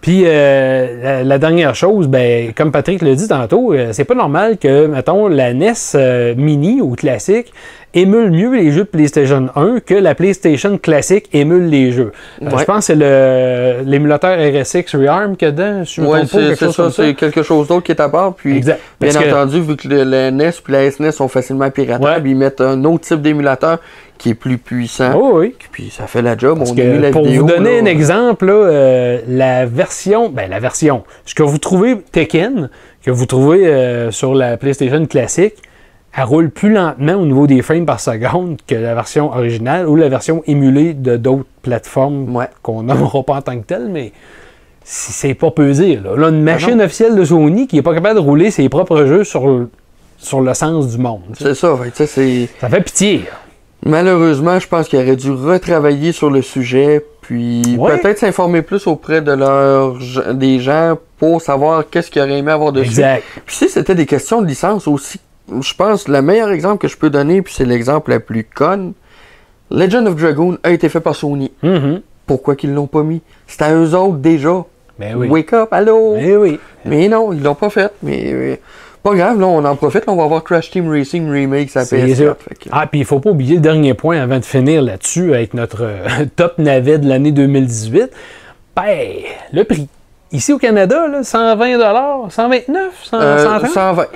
Puis 0.00 0.24
euh, 0.26 1.02
la, 1.02 1.24
la 1.24 1.38
dernière 1.38 1.74
chose, 1.74 2.08
ben, 2.08 2.52
comme 2.54 2.72
Patrick 2.72 3.00
l'a 3.00 3.14
dit 3.14 3.26
tantôt, 3.26 3.72
euh, 3.72 3.88
c'est 3.92 4.04
pas 4.04 4.14
normal 4.14 4.58
que, 4.58 4.86
mettons, 4.86 5.28
la 5.28 5.54
NES 5.54 5.72
euh, 5.94 6.34
mini 6.36 6.82
ou 6.82 6.90
classique 6.94 7.54
émule 7.94 8.30
mieux 8.30 8.54
les 8.54 8.70
jeux 8.72 8.84
de 8.84 8.88
PlayStation 8.88 9.48
1 9.56 9.80
que 9.80 9.94
la 9.94 10.14
PlayStation 10.14 10.76
classique 10.78 11.28
émule 11.32 11.66
les 11.68 11.92
jeux. 11.92 12.12
Euh, 12.42 12.46
Ouais. 12.50 12.58
je 12.58 12.64
pense 12.64 12.86
que 12.88 12.94
c'est 12.94 13.82
l'émulateur 13.84 14.36
RSX 14.38 14.94
Rearm 14.96 15.36
qu'il 15.36 15.46
y 15.46 15.48
a 15.48 15.52
dedans, 15.52 15.84
si 15.84 16.00
pas, 16.00 16.26
c'est, 16.26 16.38
quelque 16.38 16.56
c'est 16.56 16.64
chose 16.66 16.74
ça, 16.76 16.90
c'est 16.90 17.14
quelque 17.14 17.42
chose 17.42 17.68
d'autre 17.68 17.84
qui 17.84 17.92
est 17.92 18.00
à 18.00 18.08
part. 18.08 18.34
Puis, 18.34 18.56
Exact. 18.56 18.80
bien 19.00 19.10
Parce 19.12 19.24
que- 19.24 19.30
entendu, 19.30 19.60
vu 19.60 19.76
que 19.76 19.88
le, 19.88 20.02
la 20.04 20.30
NES 20.30 20.50
puis 20.62 20.72
la 20.72 20.90
SNES 20.90 21.12
sont 21.12 21.28
facilement 21.28 21.70
piratables, 21.70 22.24
Ouais. 22.24 22.30
ils 22.30 22.36
mettent 22.36 22.60
un 22.60 22.82
autre 22.84 23.04
type 23.04 23.22
d'émulateur 23.22 23.78
qui 24.18 24.30
est 24.30 24.34
plus 24.34 24.58
puissant. 24.58 25.12
Oh 25.16 25.32
oui. 25.40 25.54
Puis 25.72 25.90
ça 25.90 26.06
fait 26.06 26.22
la 26.22 26.36
job. 26.36 26.58
Parce 26.58 26.70
on 26.70 26.74
que 26.74 26.80
a 26.80 26.84
mis 26.84 26.98
la 26.98 27.10
pour 27.10 27.24
vidéo, 27.24 27.42
vous 27.42 27.48
donner 27.48 27.76
là. 27.76 27.82
un 27.82 27.86
exemple, 27.86 28.46
là, 28.46 28.52
euh, 28.52 29.18
la 29.28 29.66
version, 29.66 30.28
ben 30.28 30.48
la 30.48 30.60
version, 30.60 31.02
ce 31.26 31.34
que 31.34 31.42
vous 31.42 31.58
trouvez 31.58 31.96
Tekken, 32.12 32.70
que 33.04 33.10
vous 33.10 33.26
trouvez 33.26 33.66
euh, 33.66 34.10
sur 34.10 34.34
la 34.34 34.56
PlayStation 34.56 35.04
classique, 35.06 35.54
elle 36.16 36.24
roule 36.24 36.50
plus 36.50 36.72
lentement 36.72 37.14
au 37.14 37.26
niveau 37.26 37.46
des 37.46 37.60
frames 37.62 37.86
par 37.86 38.00
seconde 38.00 38.58
que 38.66 38.74
la 38.74 38.94
version 38.94 39.32
originale 39.32 39.88
ou 39.88 39.96
la 39.96 40.08
version 40.08 40.42
émulée 40.46 40.94
de 40.94 41.16
d'autres 41.16 41.44
plateformes 41.62 42.34
Ouais. 42.36 42.48
qu'on 42.62 42.82
nommera 42.84 43.22
pas 43.22 43.34
en 43.36 43.42
tant 43.42 43.58
que 43.58 43.64
telles, 43.66 43.88
mais 43.90 44.12
c'est 44.84 45.34
pas 45.34 45.50
pesé. 45.50 45.96
Là, 45.96 46.16
Là, 46.16 46.28
une 46.28 46.46
Ah 46.48 46.52
machine 46.52 46.80
officielle 46.80 47.16
de 47.16 47.24
Sony 47.24 47.66
qui 47.66 47.78
est 47.78 47.82
pas 47.82 47.94
capable 47.94 48.16
de 48.16 48.24
rouler 48.24 48.50
ses 48.50 48.68
propres 48.68 49.04
jeux 49.06 49.24
sur, 49.24 49.46
le- 49.48 49.70
sur 50.18 50.40
le 50.40 50.54
sens 50.54 50.88
du 50.88 50.98
monde. 50.98 51.22
C'est 51.38 51.54
ça. 51.54 51.76
fait. 51.76 52.06
Ça 52.60 52.68
fait 52.68 52.80
pitié. 52.82 53.18
là. 53.18 53.24
Malheureusement, 53.86 54.58
je 54.58 54.66
pense 54.66 54.88
qu'il 54.88 54.98
aurait 54.98 55.16
dû 55.16 55.30
retravailler 55.30 56.12
sur 56.12 56.30
le 56.30 56.40
sujet, 56.40 57.04
puis 57.20 57.76
Ouais. 57.78 57.98
peut-être 57.98 58.18
s'informer 58.18 58.62
plus 58.62 58.86
auprès 58.86 59.20
de 59.20 60.32
des 60.32 60.58
gens 60.60 60.96
pour 61.18 61.42
savoir 61.42 61.84
qu'est-ce 61.90 62.10
qu'ils 62.10 62.22
auraient 62.22 62.38
aimé 62.38 62.52
avoir 62.52 62.72
dessus. 62.72 62.88
Exact. 62.88 63.24
Puis 63.44 63.56
si 63.56 63.68
c'était 63.68 63.94
des 63.94 64.06
questions 64.06 64.40
de 64.40 64.46
licence 64.46 64.88
aussi, 64.88 65.20
je 65.60 65.74
pense 65.74 66.08
le 66.08 66.22
meilleur 66.22 66.50
exemple 66.50 66.78
que 66.78 66.88
je 66.88 66.96
peux 66.96 67.10
donner, 67.10 67.42
puis 67.42 67.52
c'est 67.56 67.64
l'exemple 67.64 68.10
le 68.12 68.20
plus 68.20 68.44
conne, 68.44 68.92
Legend 69.70 70.06
of 70.06 70.16
Dragoon 70.16 70.58
a 70.62 70.70
été 70.70 70.88
fait 70.88 71.00
par 71.00 71.14
Sony. 71.14 71.50
Mhm. 71.62 72.00
Pourquoi 72.26 72.56
qu'ils 72.56 72.72
l'ont 72.72 72.86
pas 72.86 73.02
mis? 73.02 73.20
C'était 73.46 73.64
à 73.64 73.74
eux 73.74 73.94
autres 73.94 74.16
déjà. 74.18 74.64
Ben 74.98 75.14
oui. 75.16 75.28
Wake 75.28 75.52
up, 75.52 75.68
allô? 75.72 76.14
Ben 76.14 76.36
oui. 76.36 76.60
Mais 76.84 77.08
non, 77.08 77.32
ils 77.32 77.42
l'ont 77.42 77.54
pas 77.54 77.68
fait. 77.70 77.90
Mais 78.02 78.60
pas 79.02 79.14
grave, 79.14 79.38
là, 79.40 79.46
on 79.46 79.62
en 79.64 79.76
profite. 79.76 80.06
là, 80.06 80.12
on 80.12 80.16
va 80.16 80.24
avoir 80.24 80.44
Crash 80.44 80.70
Team 80.70 80.88
Racing 80.88 81.28
Remake, 81.30 81.68
ça 81.70 81.84
C'est 81.84 81.98
PS4. 81.98 82.16
ça. 82.28 82.36
fait 82.48 82.54
que- 82.54 82.68
Ah, 82.72 82.86
puis 82.86 83.00
il 83.00 83.04
faut 83.04 83.18
pas 83.20 83.30
oublier 83.30 83.56
le 83.56 83.60
dernier 83.60 83.92
point 83.94 84.18
avant 84.20 84.38
de 84.38 84.44
finir 84.44 84.80
là-dessus, 84.82 85.34
avec 85.34 85.52
notre 85.52 85.82
euh, 85.82 86.06
top 86.36 86.56
navet 86.58 86.98
de 86.98 87.08
l'année 87.08 87.32
2018. 87.32 88.10
Ben, 88.76 89.08
le 89.52 89.64
prix. 89.64 89.88
Ici 90.32 90.52
au 90.52 90.58
Canada, 90.58 91.06
là, 91.08 91.22
120 91.22 92.30
129 92.30 92.92
100, 93.04 93.20
Euh, 93.20 93.38
130? 93.44 93.70
120. 93.70 94.06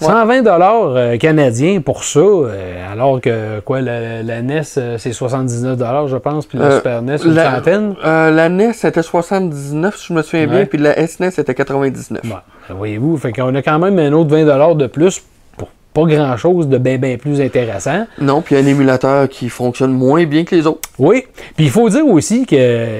120 0.00 0.42
dollars 0.42 0.94
euh, 0.96 1.16
canadiens 1.16 1.80
pour 1.80 2.04
ça, 2.04 2.20
euh, 2.20 2.92
alors 2.92 3.20
que 3.20 3.60
quoi, 3.60 3.80
la, 3.80 4.22
la 4.22 4.42
NES, 4.42 4.60
euh, 4.76 4.98
c'est 4.98 5.12
79 5.12 5.76
dollars, 5.78 6.06
je 6.08 6.16
pense, 6.18 6.44
puis 6.46 6.58
la 6.58 6.64
Euh, 6.66 6.76
Super 6.76 7.02
NES, 7.02 7.16
une 7.24 7.34
la, 7.34 7.54
centaine. 7.56 7.94
euh, 8.04 8.30
la 8.30 8.48
NES, 8.50 8.72
c'était 8.74 9.02
79, 9.02 9.96
si 9.96 10.06
je 10.08 10.12
me 10.12 10.22
souviens 10.22 10.46
bien, 10.46 10.58
Ouais. 10.58 10.66
puis 10.66 10.78
la 10.78 11.06
SNES, 11.06 11.30
c'était 11.30 11.54
99. 11.54 12.20
Bon, 12.24 12.36
voyez-vous, 12.76 13.16
fait 13.16 13.32
qu'on 13.32 13.54
a 13.54 13.62
quand 13.62 13.78
même 13.78 13.98
un 13.98 14.12
autre 14.12 14.30
20 14.30 14.44
dollars 14.44 14.74
de 14.74 14.86
plus 14.86 15.22
pour 15.56 15.68
pas 15.94 16.04
grand-chose 16.04 16.68
de 16.68 16.76
bien, 16.76 16.98
bien 16.98 17.16
plus 17.16 17.40
intéressant. 17.40 18.06
Non, 18.20 18.42
puis 18.42 18.54
un 18.56 18.66
émulateur 18.66 19.28
qui 19.30 19.48
fonctionne 19.48 19.92
moins 19.92 20.24
bien 20.26 20.44
que 20.44 20.54
les 20.54 20.66
autres. 20.66 20.88
Oui. 20.98 21.24
Puis 21.56 21.64
il 21.66 21.70
faut 21.70 21.88
dire 21.88 22.06
aussi 22.06 22.44
que 22.44 22.98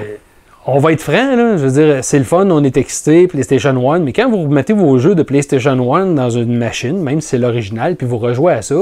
on 0.69 0.79
va 0.79 0.91
être 0.91 1.01
franc, 1.01 1.35
là, 1.35 1.55
je 1.55 1.65
veux 1.65 1.71
dire, 1.71 2.03
c'est 2.03 2.17
le 2.17 2.25
fun, 2.25 2.49
on 2.51 2.61
est 2.63 2.75
excité, 2.75 3.27
PlayStation 3.27 3.91
1, 3.91 3.99
mais 3.99 4.11
quand 4.11 4.29
vous 4.29 4.47
mettez 4.49 4.73
vos 4.73 4.97
jeux 4.97 5.15
de 5.15 5.23
PlayStation 5.23 5.95
1 5.95 6.07
dans 6.07 6.29
une 6.29 6.57
machine, 6.57 7.01
même 7.01 7.21
si 7.21 7.29
c'est 7.29 7.37
l'original, 7.37 7.95
puis 7.95 8.05
vous 8.05 8.17
rejouez 8.17 8.53
à 8.53 8.61
ça, 8.61 8.75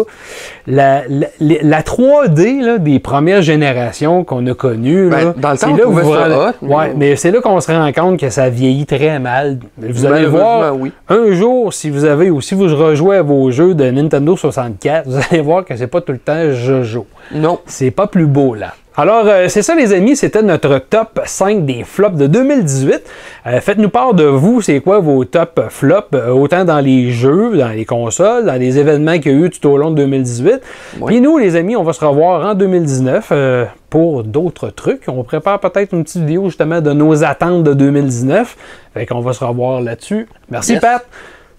la, 0.66 1.04
la, 1.08 1.28
la 1.40 1.82
3D 1.82 2.64
là, 2.64 2.78
des 2.80 2.98
premières 2.98 3.44
générations 3.44 4.24
qu'on 4.24 4.46
a 4.48 4.56
connues, 4.56 5.10
Ben, 5.10 5.26
là, 5.26 5.34
dans 5.38 5.52
le 5.52 5.58
temps, 5.58 5.76
là 5.76 5.84
vous 5.86 6.14
ça 6.14 6.50
hot, 6.50 6.66
Ouais, 6.66 6.94
mais 6.96 7.16
c'est 7.16 7.30
là 7.30 7.40
qu'on 7.40 7.60
se 7.60 7.72
rend 7.72 7.92
compte 7.94 8.20
que 8.20 8.30
ça 8.30 8.50
vieillit 8.50 8.88
très 8.88 9.20
mal. 9.20 9.60
Vous 9.78 10.06
allez 10.08 10.26
voir, 10.26 10.76
oui. 10.76 10.92
un 11.08 11.34
jour, 11.34 11.72
si 11.72 11.92
vous 11.92 12.06
avez 12.06 12.32
ou 12.32 12.42
si 12.42 12.56
vous 12.56 12.64
rejouez 12.64 13.18
à 13.18 13.22
vos 13.22 13.52
jeux 13.52 13.76
de 13.76 13.90
Nintendo 13.92 14.36
64, 14.36 15.08
vous 15.08 15.18
allez 15.30 15.42
voir 15.42 15.64
que 15.64 15.76
c'est 15.76 15.88
pas 15.88 16.02
tout 16.02 16.14
le 16.14 16.18
temps 16.18 16.52
Jojo. 16.52 17.06
Non. 17.32 17.60
C'est 17.68 17.92
pas 17.92 18.08
plus 18.08 18.26
beau 18.26 18.56
là. 18.56 18.74
Alors, 18.98 19.26
euh, 19.28 19.50
c'est 19.50 19.62
ça 19.62 19.76
les 19.76 19.92
amis, 19.92 20.16
c'était 20.16 20.42
notre 20.42 20.80
top 20.80 21.20
5 21.26 21.66
des 21.66 21.84
flops 21.84 22.16
de 22.18 22.28
2018. 22.28 23.02
Euh, 23.46 23.60
Faites-nous 23.60 23.90
part 23.90 24.14
de 24.14 24.24
vous, 24.24 24.62
c'est 24.62 24.80
quoi 24.80 25.00
vos 25.00 25.26
top 25.26 25.64
flops, 25.70 26.08
euh, 26.14 26.30
autant 26.30 26.64
dans 26.64 26.80
les 26.80 27.12
jeux, 27.12 27.58
dans 27.58 27.70
les 27.76 27.84
consoles, 27.84 28.46
dans 28.46 28.54
les 28.58 28.78
événements 28.80 29.20
qu'il 29.20 29.34
y 29.34 29.36
a 29.36 29.46
eu 29.46 29.50
tout 29.50 29.68
au 29.68 29.76
long 29.78 29.92
de 29.92 29.98
2018. 29.98 30.62
Puis 31.08 31.20
nous, 31.20 31.38
les 31.38 31.58
amis, 31.58 31.76
on 31.76 31.84
va 31.84 31.92
se 31.92 32.06
revoir 32.06 32.46
en 32.50 32.54
2019 32.56 33.28
euh, 33.34 33.66
pour 33.90 34.24
d'autres 34.24 34.70
trucs. 34.70 35.04
On 35.10 35.24
prépare 35.24 35.60
peut-être 35.60 35.94
une 35.94 36.06
petite 36.06 36.22
vidéo 36.22 36.46
justement 36.46 36.80
de 36.80 36.94
nos 36.94 37.22
attentes 37.26 37.64
de 37.64 37.74
2019. 37.74 38.56
Fait 38.94 39.06
qu'on 39.06 39.20
va 39.20 39.34
se 39.34 39.44
revoir 39.44 39.82
là-dessus. 39.82 40.26
Merci 40.50 40.72
Yes. 40.74 40.82
Pat. 40.82 41.06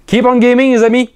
Keep 0.06 0.24
on 0.24 0.36
gaming 0.38 0.72
les 0.74 0.82
amis. 0.84 1.10